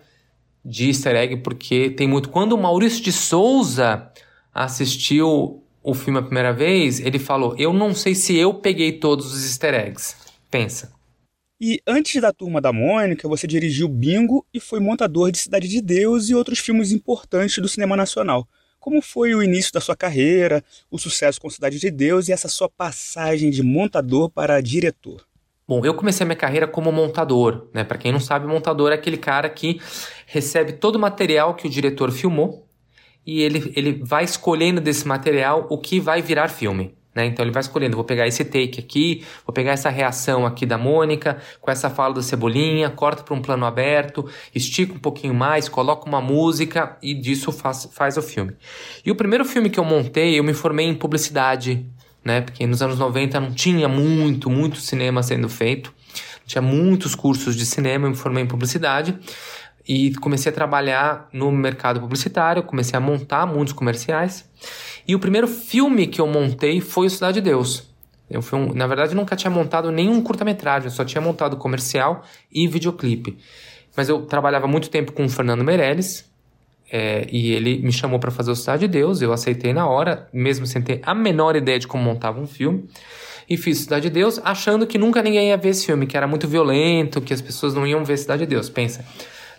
de 0.62 0.88
easter 0.88 1.16
egg, 1.16 1.38
porque 1.38 1.88
tem 1.88 2.06
muito. 2.06 2.28
Quando 2.28 2.52
o 2.52 2.61
Maurício 2.61 3.02
de 3.02 3.11
Souza 3.11 4.12
assistiu 4.52 5.64
o 5.83 5.94
filme 5.94 6.18
a 6.18 6.22
primeira 6.22 6.52
vez, 6.52 7.00
ele 7.00 7.18
falou: 7.18 7.54
Eu 7.56 7.72
não 7.72 7.94
sei 7.94 8.14
se 8.14 8.37
eu 8.37 8.52
peguei 8.52 8.92
todos 8.92 9.33
os 9.33 9.42
easter 9.42 9.72
eggs. 9.72 10.14
Pensa. 10.50 10.92
E 11.59 11.80
antes 11.87 12.20
da 12.20 12.30
Turma 12.30 12.61
da 12.61 12.74
Mônica, 12.74 13.26
você 13.26 13.46
dirigiu 13.46 13.88
Bingo 13.88 14.46
e 14.52 14.61
foi 14.61 14.80
montador 14.80 15.33
de 15.33 15.38
Cidade 15.38 15.66
de 15.66 15.80
Deus 15.80 16.28
e 16.28 16.35
outros 16.35 16.59
filmes 16.59 16.92
importantes 16.92 17.56
do 17.56 17.68
cinema 17.68 17.96
nacional. 17.96 18.46
Como 18.78 19.00
foi 19.00 19.35
o 19.35 19.42
início 19.42 19.72
da 19.72 19.80
sua 19.80 19.96
carreira, 19.96 20.62
o 20.90 20.98
sucesso 20.98 21.40
com 21.40 21.48
Cidade 21.48 21.78
de 21.78 21.90
Deus 21.90 22.28
e 22.28 22.33
essa 22.33 22.48
sua 22.48 22.68
passagem 22.68 23.48
de 23.48 23.62
montador 23.62 24.28
para 24.28 24.61
diretor? 24.61 25.29
Bom, 25.70 25.85
eu 25.85 25.94
comecei 25.94 26.26
minha 26.26 26.35
carreira 26.35 26.66
como 26.66 26.90
montador, 26.90 27.68
né? 27.72 27.85
Para 27.85 27.96
quem 27.96 28.11
não 28.11 28.18
sabe, 28.18 28.44
montador 28.44 28.90
é 28.90 28.96
aquele 28.96 29.16
cara 29.16 29.48
que 29.48 29.80
recebe 30.26 30.72
todo 30.72 30.96
o 30.96 30.98
material 30.98 31.54
que 31.54 31.64
o 31.64 31.70
diretor 31.70 32.11
filmou 32.11 32.66
e 33.24 33.40
ele, 33.40 33.72
ele 33.76 34.02
vai 34.02 34.24
escolhendo 34.24 34.80
desse 34.80 35.06
material 35.06 35.68
o 35.70 35.78
que 35.78 36.00
vai 36.00 36.20
virar 36.22 36.48
filme. 36.48 36.96
Né? 37.14 37.26
Então 37.26 37.44
ele 37.44 37.52
vai 37.52 37.61
escolhendo, 37.61 37.94
vou 37.94 38.04
pegar 38.04 38.26
esse 38.26 38.44
take 38.44 38.80
aqui, 38.80 39.24
vou 39.46 39.54
pegar 39.54 39.70
essa 39.70 39.88
reação 39.90 40.44
aqui 40.44 40.66
da 40.66 40.76
Mônica, 40.76 41.40
com 41.61 41.70
essa 41.70 41.88
fala 41.88 42.14
do 42.14 42.22
Cebolinha, 42.22 42.90
corta 42.90 43.22
para 43.22 43.35
um 43.35 43.40
plano 43.40 43.64
aberto, 43.64 44.28
estica 44.52 44.92
um 44.92 44.98
pouquinho 44.98 45.35
mais, 45.35 45.68
coloca 45.68 46.04
uma 46.09 46.20
música 46.20 46.98
e 47.00 47.14
disso 47.14 47.52
faz, 47.52 47.88
faz 47.92 48.16
o 48.16 48.22
filme. 48.22 48.56
E 49.06 49.11
o 49.12 49.14
primeiro 49.14 49.44
filme 49.44 49.70
que 49.70 49.78
eu 49.78 49.85
montei, 49.85 50.37
eu 50.37 50.42
me 50.42 50.52
formei 50.52 50.87
em 50.87 50.94
publicidade, 50.96 51.87
né? 52.24 52.40
Porque 52.40 52.66
nos 52.66 52.83
anos 52.83 52.98
90 52.98 53.40
não 53.40 53.52
tinha 53.52 53.88
muito, 53.88 54.50
muito 54.50 54.78
cinema 54.78 55.22
sendo 55.22 55.48
feito, 55.48 55.92
tinha 56.46 56.62
muitos 56.62 57.14
cursos 57.14 57.56
de 57.56 57.64
cinema, 57.64 58.06
eu 58.06 58.11
me 58.11 58.16
formei 58.16 58.42
em 58.42 58.46
publicidade 58.46 59.16
e 59.87 60.14
comecei 60.16 60.50
a 60.50 60.54
trabalhar 60.54 61.28
no 61.33 61.50
mercado 61.50 62.00
publicitário, 62.00 62.62
comecei 62.62 62.96
a 62.96 63.00
montar 63.00 63.46
muitos 63.46 63.72
comerciais. 63.72 64.48
E 65.06 65.14
o 65.14 65.18
primeiro 65.18 65.48
filme 65.48 66.06
que 66.06 66.20
eu 66.20 66.26
montei 66.26 66.80
foi 66.80 67.06
o 67.06 67.11
Cidade 67.11 67.40
de 67.40 67.40
Deus. 67.40 67.88
Eu 68.28 68.42
fui 68.42 68.59
um, 68.59 68.72
na 68.72 68.87
verdade, 68.87 69.14
nunca 69.14 69.35
tinha 69.35 69.50
montado 69.50 69.90
nenhum 69.90 70.22
curta-metragem, 70.22 70.88
só 70.90 71.04
tinha 71.04 71.20
montado 71.20 71.56
comercial 71.56 72.22
e 72.52 72.68
videoclipe. 72.68 73.37
Mas 73.96 74.09
eu 74.09 74.22
trabalhava 74.22 74.68
muito 74.68 74.88
tempo 74.88 75.11
com 75.12 75.24
o 75.24 75.28
Fernando 75.28 75.64
Meirelles, 75.64 76.29
é, 76.90 77.26
e 77.31 77.53
ele 77.53 77.79
me 77.79 77.92
chamou 77.92 78.18
para 78.18 78.31
fazer 78.31 78.50
o 78.50 78.57
Cidade 78.57 78.81
de 78.81 78.88
Deus, 78.88 79.22
eu 79.22 79.33
aceitei 79.33 79.72
na 79.72 79.87
hora, 79.87 80.29
mesmo 80.33 80.66
sem 80.66 80.83
ter 80.83 81.00
a 81.05 81.14
menor 81.14 81.55
ideia 81.55 81.79
de 81.79 81.87
como 81.87 82.03
montava 82.03 82.40
um 82.40 82.46
filme. 82.46 82.88
E 83.48 83.57
fiz 83.57 83.79
Cidade 83.79 84.09
de 84.09 84.11
Deus, 84.11 84.40
achando 84.44 84.87
que 84.87 84.98
nunca 84.98 85.22
ninguém 85.22 85.48
ia 85.48 85.57
ver 85.57 85.70
esse 85.70 85.87
filme, 85.87 86.07
que 86.07 86.16
era 86.16 86.26
muito 86.26 86.48
violento, 86.48 87.20
que 87.20 87.33
as 87.33 87.40
pessoas 87.40 87.74
não 87.74 87.87
iam 87.87 88.05
ver 88.05 88.16
Cidade 88.16 88.44
de 88.44 88.50
Deus. 88.50 88.68
Pensa, 88.68 89.05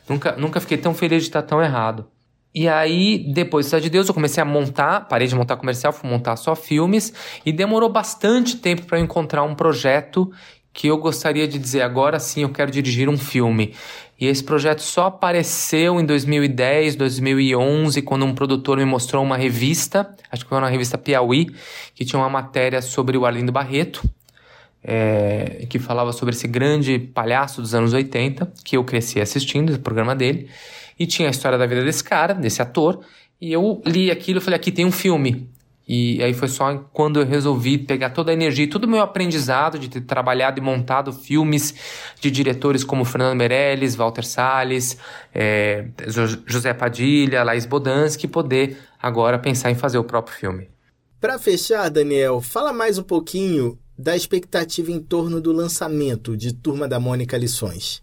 nunca, 0.07 0.33
nunca 0.33 0.59
fiquei 0.59 0.77
tão 0.77 0.93
feliz 0.93 1.23
de 1.23 1.29
estar 1.29 1.41
tão 1.41 1.61
errado. 1.61 2.07
E 2.53 2.67
aí, 2.67 3.31
depois 3.33 3.65
de 3.65 3.69
Cidade 3.69 3.83
de 3.85 3.89
Deus, 3.89 4.07
eu 4.09 4.13
comecei 4.13 4.41
a 4.41 4.45
montar, 4.45 5.07
parei 5.07 5.27
de 5.27 5.35
montar 5.35 5.55
comercial, 5.55 5.93
fui 5.93 6.09
montar 6.09 6.35
só 6.35 6.53
filmes, 6.53 7.13
e 7.45 7.51
demorou 7.51 7.89
bastante 7.89 8.57
tempo 8.57 8.83
para 8.83 8.99
encontrar 8.99 9.43
um 9.43 9.55
projeto 9.55 10.29
que 10.73 10.87
eu 10.87 10.97
gostaria 10.97 11.47
de 11.47 11.59
dizer 11.59 11.81
agora 11.81 12.19
sim, 12.19 12.43
eu 12.43 12.49
quero 12.49 12.71
dirigir 12.71 13.09
um 13.09 13.17
filme. 13.17 13.73
E 14.21 14.27
esse 14.27 14.43
projeto 14.43 14.83
só 14.83 15.07
apareceu 15.07 15.99
em 15.99 16.05
2010, 16.05 16.95
2011, 16.95 18.03
quando 18.03 18.23
um 18.23 18.35
produtor 18.35 18.77
me 18.77 18.85
mostrou 18.85 19.23
uma 19.23 19.35
revista, 19.35 20.15
acho 20.31 20.43
que 20.43 20.49
foi 20.49 20.59
uma 20.59 20.69
revista 20.69 20.95
Piauí, 20.95 21.47
que 21.95 22.05
tinha 22.05 22.19
uma 22.19 22.29
matéria 22.29 22.83
sobre 22.83 23.17
o 23.17 23.25
Arlindo 23.25 23.51
Barreto, 23.51 24.07
é, 24.83 25.65
que 25.67 25.79
falava 25.79 26.13
sobre 26.13 26.35
esse 26.35 26.47
grande 26.47 26.99
palhaço 26.99 27.63
dos 27.63 27.73
anos 27.73 27.93
80, 27.93 28.53
que 28.63 28.77
eu 28.77 28.83
cresci 28.83 29.19
assistindo, 29.19 29.73
o 29.73 29.79
programa 29.79 30.15
dele. 30.15 30.47
E 30.99 31.07
tinha 31.07 31.27
a 31.27 31.31
história 31.31 31.57
da 31.57 31.65
vida 31.65 31.83
desse 31.83 32.03
cara, 32.03 32.35
desse 32.35 32.61
ator. 32.61 32.99
E 33.41 33.51
eu 33.51 33.81
li 33.87 34.11
aquilo 34.11 34.37
e 34.37 34.41
falei: 34.41 34.55
aqui 34.55 34.71
tem 34.71 34.85
um 34.85 34.91
filme. 34.91 35.49
E 35.93 36.23
aí 36.23 36.33
foi 36.33 36.47
só 36.47 36.73
quando 36.93 37.19
eu 37.19 37.25
resolvi 37.25 37.77
pegar 37.77 38.11
toda 38.11 38.31
a 38.31 38.33
energia 38.33 38.63
e 38.63 38.67
todo 38.69 38.85
o 38.85 38.87
meu 38.87 39.01
aprendizado 39.01 39.77
de 39.77 39.89
ter 39.89 39.99
trabalhado 39.99 40.57
e 40.57 40.63
montado 40.63 41.11
filmes 41.11 41.75
de 42.17 42.31
diretores 42.31 42.81
como 42.81 43.03
Fernando 43.03 43.37
Meirelles, 43.37 43.93
Walter 43.93 44.25
Salles, 44.25 44.97
é, 45.35 45.89
José 46.45 46.73
Padilha, 46.73 47.43
Laís 47.43 47.65
Bodansky, 47.65 48.25
poder 48.25 48.77
agora 49.01 49.37
pensar 49.37 49.69
em 49.69 49.75
fazer 49.75 49.97
o 49.97 50.03
próprio 50.05 50.33
filme. 50.33 50.69
Para 51.19 51.37
fechar, 51.37 51.89
Daniel, 51.89 52.39
fala 52.39 52.71
mais 52.71 52.97
um 52.97 53.03
pouquinho 53.03 53.77
da 53.99 54.15
expectativa 54.15 54.93
em 54.93 54.99
torno 55.01 55.41
do 55.41 55.51
lançamento 55.51 56.37
de 56.37 56.53
Turma 56.53 56.87
da 56.87 57.01
Mônica 57.01 57.37
Lições. 57.37 58.01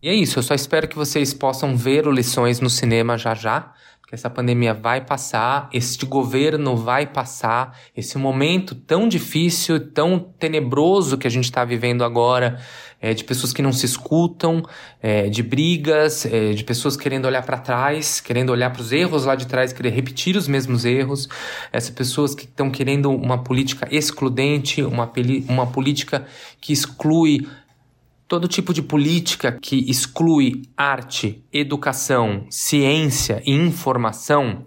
E 0.00 0.08
é 0.08 0.14
isso, 0.14 0.38
eu 0.38 0.44
só 0.44 0.54
espero 0.54 0.86
que 0.86 0.94
vocês 0.94 1.34
possam 1.34 1.76
ver 1.76 2.06
o 2.06 2.12
Lições 2.12 2.60
no 2.60 2.70
cinema 2.70 3.18
já 3.18 3.34
já, 3.34 3.72
que 4.06 4.14
essa 4.14 4.30
pandemia 4.30 4.72
vai 4.72 5.00
passar, 5.00 5.68
este 5.72 6.06
governo 6.06 6.76
vai 6.76 7.06
passar, 7.06 7.76
esse 7.96 8.16
momento 8.16 8.72
tão 8.72 9.08
difícil, 9.08 9.90
tão 9.90 10.20
tenebroso 10.38 11.18
que 11.18 11.26
a 11.26 11.30
gente 11.30 11.46
está 11.46 11.64
vivendo 11.64 12.04
agora, 12.04 12.60
é, 13.00 13.12
de 13.12 13.24
pessoas 13.24 13.52
que 13.52 13.60
não 13.60 13.72
se 13.72 13.84
escutam, 13.84 14.62
é, 15.02 15.28
de 15.28 15.42
brigas, 15.42 16.24
é, 16.24 16.52
de 16.52 16.62
pessoas 16.62 16.96
querendo 16.96 17.24
olhar 17.24 17.42
para 17.42 17.58
trás, 17.58 18.20
querendo 18.20 18.50
olhar 18.50 18.70
para 18.70 18.80
os 18.80 18.92
erros 18.92 19.24
lá 19.24 19.34
de 19.34 19.46
trás, 19.46 19.72
querer 19.72 19.90
repetir 19.90 20.36
os 20.36 20.46
mesmos 20.46 20.84
erros, 20.84 21.28
essas 21.72 21.90
pessoas 21.90 22.32
que 22.32 22.44
estão 22.44 22.70
querendo 22.70 23.10
uma 23.10 23.42
política 23.42 23.88
excludente, 23.90 24.82
uma, 24.82 25.10
uma 25.48 25.66
política 25.66 26.24
que 26.60 26.72
exclui 26.72 27.46
Todo 28.28 28.48
tipo 28.48 28.74
de 28.74 28.82
política 28.82 29.52
que 29.52 29.88
exclui 29.88 30.62
arte, 30.76 31.44
educação, 31.52 32.46
ciência 32.50 33.40
e 33.46 33.52
informação 33.52 34.64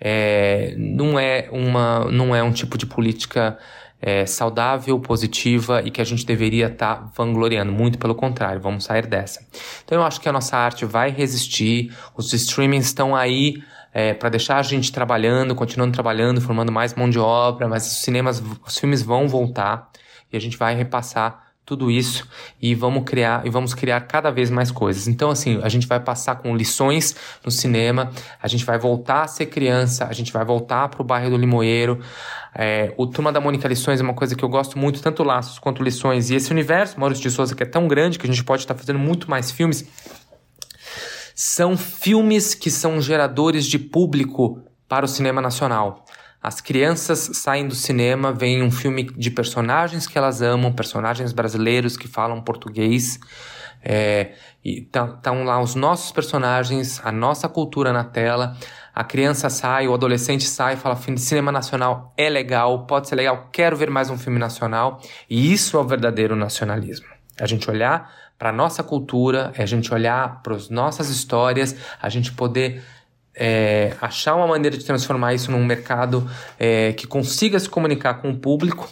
é, 0.00 0.74
não, 0.76 1.18
é 1.18 1.48
uma, 1.52 2.10
não 2.10 2.34
é 2.34 2.42
um 2.42 2.52
tipo 2.52 2.78
de 2.78 2.86
política 2.86 3.58
é, 4.00 4.26
saudável, 4.26 4.98
positiva 5.00 5.82
e 5.84 5.90
que 5.90 6.00
a 6.00 6.04
gente 6.04 6.26
deveria 6.26 6.66
estar 6.66 6.96
tá 6.96 7.10
vangloriando. 7.16 7.72
Muito 7.72 7.98
pelo 7.98 8.14
contrário, 8.14 8.60
vamos 8.60 8.84
sair 8.84 9.06
dessa. 9.06 9.46
Então 9.84 9.98
eu 9.98 10.04
acho 10.04 10.20
que 10.20 10.28
a 10.28 10.32
nossa 10.32 10.56
arte 10.56 10.84
vai 10.84 11.10
resistir, 11.10 11.90
os 12.14 12.32
streamings 12.32 12.86
estão 12.86 13.16
aí 13.16 13.62
é, 13.94 14.12
para 14.12 14.28
deixar 14.28 14.58
a 14.58 14.62
gente 14.62 14.92
trabalhando, 14.92 15.54
continuando 15.54 15.92
trabalhando, 15.92 16.40
formando 16.40 16.70
mais 16.70 16.94
mão 16.94 17.08
de 17.08 17.18
obra, 17.18 17.68
mas 17.68 17.86
os 17.86 18.02
cinemas, 18.02 18.42
os 18.66 18.78
filmes 18.78 19.00
vão 19.00 19.26
voltar 19.26 19.90
e 20.30 20.36
a 20.36 20.40
gente 20.40 20.56
vai 20.56 20.74
repassar 20.74 21.53
tudo 21.64 21.90
isso 21.90 22.28
e 22.60 22.74
vamos 22.74 23.04
criar 23.04 23.46
e 23.46 23.50
vamos 23.50 23.74
criar 23.74 24.00
cada 24.02 24.30
vez 24.30 24.50
mais 24.50 24.70
coisas. 24.70 25.08
Então 25.08 25.30
assim, 25.30 25.60
a 25.62 25.68
gente 25.68 25.86
vai 25.86 25.98
passar 25.98 26.36
com 26.36 26.54
lições 26.56 27.16
no 27.44 27.50
cinema, 27.50 28.10
a 28.42 28.48
gente 28.48 28.64
vai 28.64 28.78
voltar 28.78 29.22
a 29.22 29.26
ser 29.26 29.46
criança, 29.46 30.06
a 30.06 30.12
gente 30.12 30.32
vai 30.32 30.44
voltar 30.44 30.88
para 30.88 31.00
o 31.00 31.04
bairro 31.04 31.30
do 31.30 31.36
Limoeiro. 31.36 32.00
É, 32.54 32.94
o 32.96 33.06
Turma 33.06 33.32
da 33.32 33.40
Mônica 33.40 33.66
Lições 33.66 34.00
é 34.00 34.02
uma 34.02 34.14
coisa 34.14 34.36
que 34.36 34.44
eu 34.44 34.48
gosto 34.48 34.78
muito, 34.78 35.00
tanto 35.02 35.24
Laços 35.24 35.58
quanto 35.58 35.82
Lições. 35.82 36.30
E 36.30 36.34
esse 36.34 36.52
universo, 36.52 37.00
Maurício 37.00 37.22
de 37.22 37.30
Souza, 37.30 37.54
que 37.54 37.62
é 37.62 37.66
tão 37.66 37.88
grande 37.88 38.18
que 38.18 38.26
a 38.26 38.30
gente 38.30 38.44
pode 38.44 38.62
estar 38.62 38.74
fazendo 38.74 38.98
muito 38.98 39.28
mais 39.28 39.50
filmes, 39.50 39.84
são 41.34 41.76
filmes 41.76 42.54
que 42.54 42.70
são 42.70 43.00
geradores 43.00 43.66
de 43.66 43.78
público 43.78 44.62
para 44.88 45.04
o 45.04 45.08
cinema 45.08 45.40
nacional. 45.40 46.03
As 46.44 46.60
crianças 46.60 47.30
saem 47.32 47.66
do 47.66 47.74
cinema, 47.74 48.30
veem 48.30 48.62
um 48.62 48.70
filme 48.70 49.04
de 49.04 49.30
personagens 49.30 50.06
que 50.06 50.18
elas 50.18 50.42
amam, 50.42 50.70
personagens 50.70 51.32
brasileiros 51.32 51.96
que 51.96 52.06
falam 52.06 52.38
português. 52.42 53.18
É, 53.82 54.32
estão 54.62 55.16
tá, 55.22 55.32
lá 55.32 55.58
os 55.58 55.74
nossos 55.74 56.12
personagens, 56.12 57.00
a 57.02 57.10
nossa 57.10 57.48
cultura 57.48 57.94
na 57.94 58.04
tela. 58.04 58.54
A 58.94 59.02
criança 59.02 59.48
sai, 59.48 59.88
o 59.88 59.94
adolescente 59.94 60.44
sai 60.44 60.74
e 60.74 60.76
fala: 60.76 61.00
cinema 61.16 61.50
nacional 61.50 62.12
é 62.14 62.28
legal, 62.28 62.84
pode 62.84 63.08
ser 63.08 63.14
legal, 63.14 63.48
quero 63.50 63.74
ver 63.74 63.88
mais 63.88 64.10
um 64.10 64.18
filme 64.18 64.38
nacional. 64.38 65.00
E 65.30 65.50
isso 65.50 65.78
é 65.78 65.80
o 65.80 65.84
verdadeiro 65.84 66.36
nacionalismo. 66.36 67.06
A 67.40 67.46
gente 67.46 67.70
olhar 67.70 68.12
para 68.38 68.50
a 68.50 68.52
nossa 68.52 68.82
cultura, 68.82 69.50
é 69.56 69.62
a 69.62 69.66
gente 69.66 69.94
olhar 69.94 70.42
para 70.42 70.54
as 70.54 70.68
nossas 70.68 71.08
histórias, 71.08 71.74
a 72.02 72.10
gente 72.10 72.32
poder 72.32 72.82
é, 73.34 73.94
achar 74.00 74.36
uma 74.36 74.46
maneira 74.46 74.76
de 74.76 74.84
transformar 74.84 75.34
isso 75.34 75.50
num 75.50 75.64
mercado 75.64 76.28
é, 76.58 76.92
que 76.92 77.06
consiga 77.06 77.58
se 77.58 77.68
comunicar 77.68 78.14
com 78.14 78.30
o 78.30 78.36
público. 78.38 78.88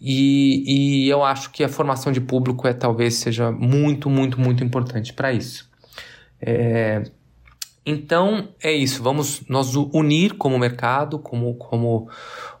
E, 0.00 1.04
e 1.04 1.08
eu 1.08 1.24
acho 1.24 1.50
que 1.50 1.64
a 1.64 1.68
formação 1.68 2.12
de 2.12 2.20
público 2.20 2.66
é 2.66 2.72
talvez 2.72 3.14
seja 3.14 3.50
muito, 3.50 4.08
muito, 4.08 4.40
muito 4.40 4.62
importante 4.62 5.12
para 5.12 5.32
isso. 5.32 5.68
É, 6.40 7.02
então 7.84 8.48
é 8.62 8.72
isso. 8.72 9.02
Vamos 9.02 9.42
nos 9.48 9.74
unir 9.74 10.34
como 10.34 10.58
mercado, 10.58 11.18
como, 11.18 11.54
como, 11.54 12.08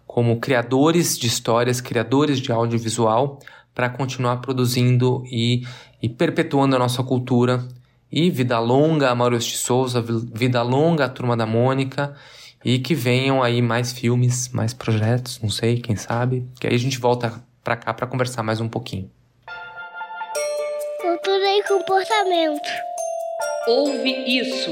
como 0.06 0.40
criadores 0.40 1.18
de 1.18 1.26
histórias, 1.26 1.80
criadores 1.80 2.40
de 2.40 2.50
audiovisual, 2.50 3.38
para 3.74 3.88
continuar 3.88 4.38
produzindo 4.38 5.22
e, 5.26 5.62
e 6.02 6.08
perpetuando 6.08 6.74
a 6.74 6.78
nossa 6.78 7.02
cultura 7.04 7.64
e 8.10 8.30
vida 8.30 8.58
longa 8.58 9.10
a 9.10 9.14
Maurício 9.14 9.50
de 9.50 9.58
Souza, 9.58 10.02
vida 10.02 10.62
longa 10.62 11.04
a 11.04 11.08
Turma 11.08 11.36
da 11.36 11.46
Mônica. 11.46 12.14
E 12.64 12.80
que 12.80 12.92
venham 12.92 13.40
aí 13.40 13.62
mais 13.62 13.92
filmes, 13.92 14.48
mais 14.48 14.74
projetos, 14.74 15.40
não 15.40 15.48
sei, 15.48 15.80
quem 15.80 15.94
sabe. 15.94 16.44
Que 16.58 16.66
aí 16.66 16.74
a 16.74 16.78
gente 16.78 16.98
volta 16.98 17.40
pra 17.62 17.76
cá 17.76 17.94
para 17.94 18.06
conversar 18.06 18.42
mais 18.42 18.60
um 18.60 18.68
pouquinho. 18.68 19.08
Cultura 21.00 21.56
e 21.56 21.62
comportamento. 21.62 22.68
Ouve 23.68 24.10
isso. 24.26 24.70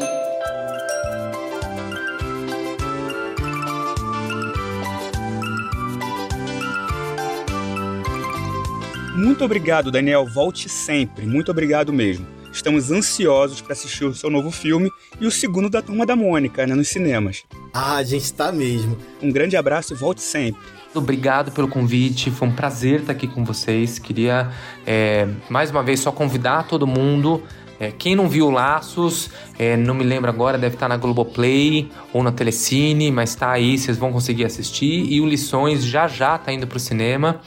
Muito 9.15 9.45
obrigado, 9.45 9.91
Daniel. 9.91 10.27
Volte 10.27 10.69
sempre. 10.69 11.25
Muito 11.25 11.51
obrigado 11.51 11.93
mesmo. 11.93 12.36
Estamos 12.57 12.91
ansiosos 12.91 13.61
para 13.61 13.75
assistir 13.75 14.07
o 14.07 14.15
seu 14.15 14.31
novo 14.31 14.51
filme 14.51 14.91
e 15.21 15.27
o 15.27 15.31
segundo 15.31 15.69
da 15.69 15.83
Turma 15.83 16.07
da 16.07 16.17
Mônica, 16.17 16.67
né, 16.67 16.75
nos 16.75 16.89
cinemas. 16.89 17.45
Ah, 17.73 17.97
a 17.97 18.03
gente 18.03 18.33
tá 18.33 18.51
mesmo. 18.51 18.97
Um 19.23 19.31
grande 19.31 19.59
abraço 19.59 19.93
e 19.93 19.97
volte 19.97 20.23
sempre. 20.23 20.59
Obrigado 20.95 21.53
pelo 21.53 21.69
convite, 21.69 22.31
foi 22.31 22.49
um 22.49 22.53
prazer 22.53 23.01
estar 23.01 23.13
aqui 23.13 23.29
com 23.29 23.45
vocês. 23.45 23.99
Queria, 23.99 24.51
é, 24.87 25.29
mais 25.51 25.71
uma 25.71 25.83
vez, 25.83 26.01
só 26.01 26.11
convidar 26.11 26.67
todo 26.67 26.87
mundo. 26.87 27.43
É, 27.79 27.93
quem 27.93 28.17
não 28.17 28.27
viu 28.27 28.51
Laços, 28.51 29.29
é, 29.59 29.77
não 29.77 29.95
me 29.95 30.03
lembro 30.03 30.31
agora, 30.31 30.57
deve 30.57 30.77
estar 30.77 30.89
na 30.89 30.97
Globoplay 30.97 31.91
ou 32.11 32.23
na 32.23 32.33
Telecine, 32.33 33.13
mas 33.13 33.35
tá 33.35 33.51
aí, 33.51 33.77
vocês 33.77 33.99
vão 33.99 34.11
conseguir 34.11 34.47
assistir. 34.47 35.05
E 35.13 35.21
o 35.21 35.27
Lições 35.27 35.85
já 35.85 36.09
já 36.09 36.39
tá 36.39 36.51
indo 36.51 36.67
pro 36.67 36.81
cinema. 36.81 37.39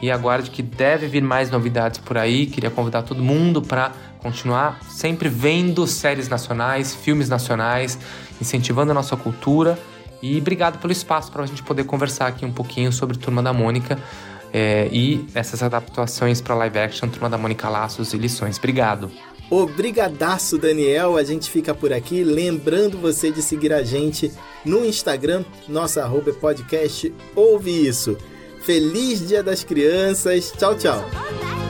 E 0.00 0.10
aguarde 0.10 0.50
que 0.50 0.62
deve 0.62 1.06
vir 1.06 1.22
mais 1.22 1.48
novidades 1.48 2.00
por 2.00 2.18
aí. 2.18 2.46
Queria 2.46 2.70
convidar 2.70 3.02
todo 3.02 3.22
mundo 3.22 3.62
para 3.62 3.92
continuar 4.22 4.80
sempre 4.88 5.28
vendo 5.28 5.86
séries 5.86 6.28
nacionais, 6.28 6.94
filmes 6.94 7.28
nacionais, 7.28 7.98
incentivando 8.40 8.92
a 8.92 8.94
nossa 8.94 9.16
cultura. 9.16 9.78
E 10.22 10.38
obrigado 10.38 10.78
pelo 10.78 10.92
espaço 10.92 11.32
para 11.32 11.42
a 11.42 11.46
gente 11.46 11.62
poder 11.62 11.84
conversar 11.84 12.28
aqui 12.28 12.44
um 12.44 12.52
pouquinho 12.52 12.92
sobre 12.92 13.18
Turma 13.18 13.42
da 13.42 13.52
Mônica 13.52 13.98
é, 14.52 14.88
e 14.92 15.26
essas 15.34 15.62
adaptações 15.62 16.40
para 16.40 16.54
live 16.54 16.78
action, 16.78 17.08
Turma 17.08 17.28
da 17.28 17.38
Mônica 17.38 17.68
Laços 17.68 18.12
e 18.12 18.18
Lições. 18.18 18.58
Obrigado. 18.58 19.10
Obrigadaço, 19.50 20.56
Daniel. 20.56 21.16
A 21.16 21.24
gente 21.24 21.50
fica 21.50 21.74
por 21.74 21.92
aqui. 21.92 22.24
Lembrando 22.24 22.98
você 22.98 23.30
de 23.30 23.42
seguir 23.42 23.72
a 23.72 23.82
gente 23.82 24.32
no 24.64 24.84
Instagram, 24.84 25.44
nossa 25.68 26.02
arroba 26.02 26.30
é 26.30 26.32
podcast 26.32 27.12
Ouve 27.34 27.86
Isso. 27.86 28.16
Feliz 28.62 29.26
Dia 29.26 29.42
das 29.42 29.64
Crianças. 29.64 30.52
Tchau, 30.56 30.76
tchau. 30.76 31.61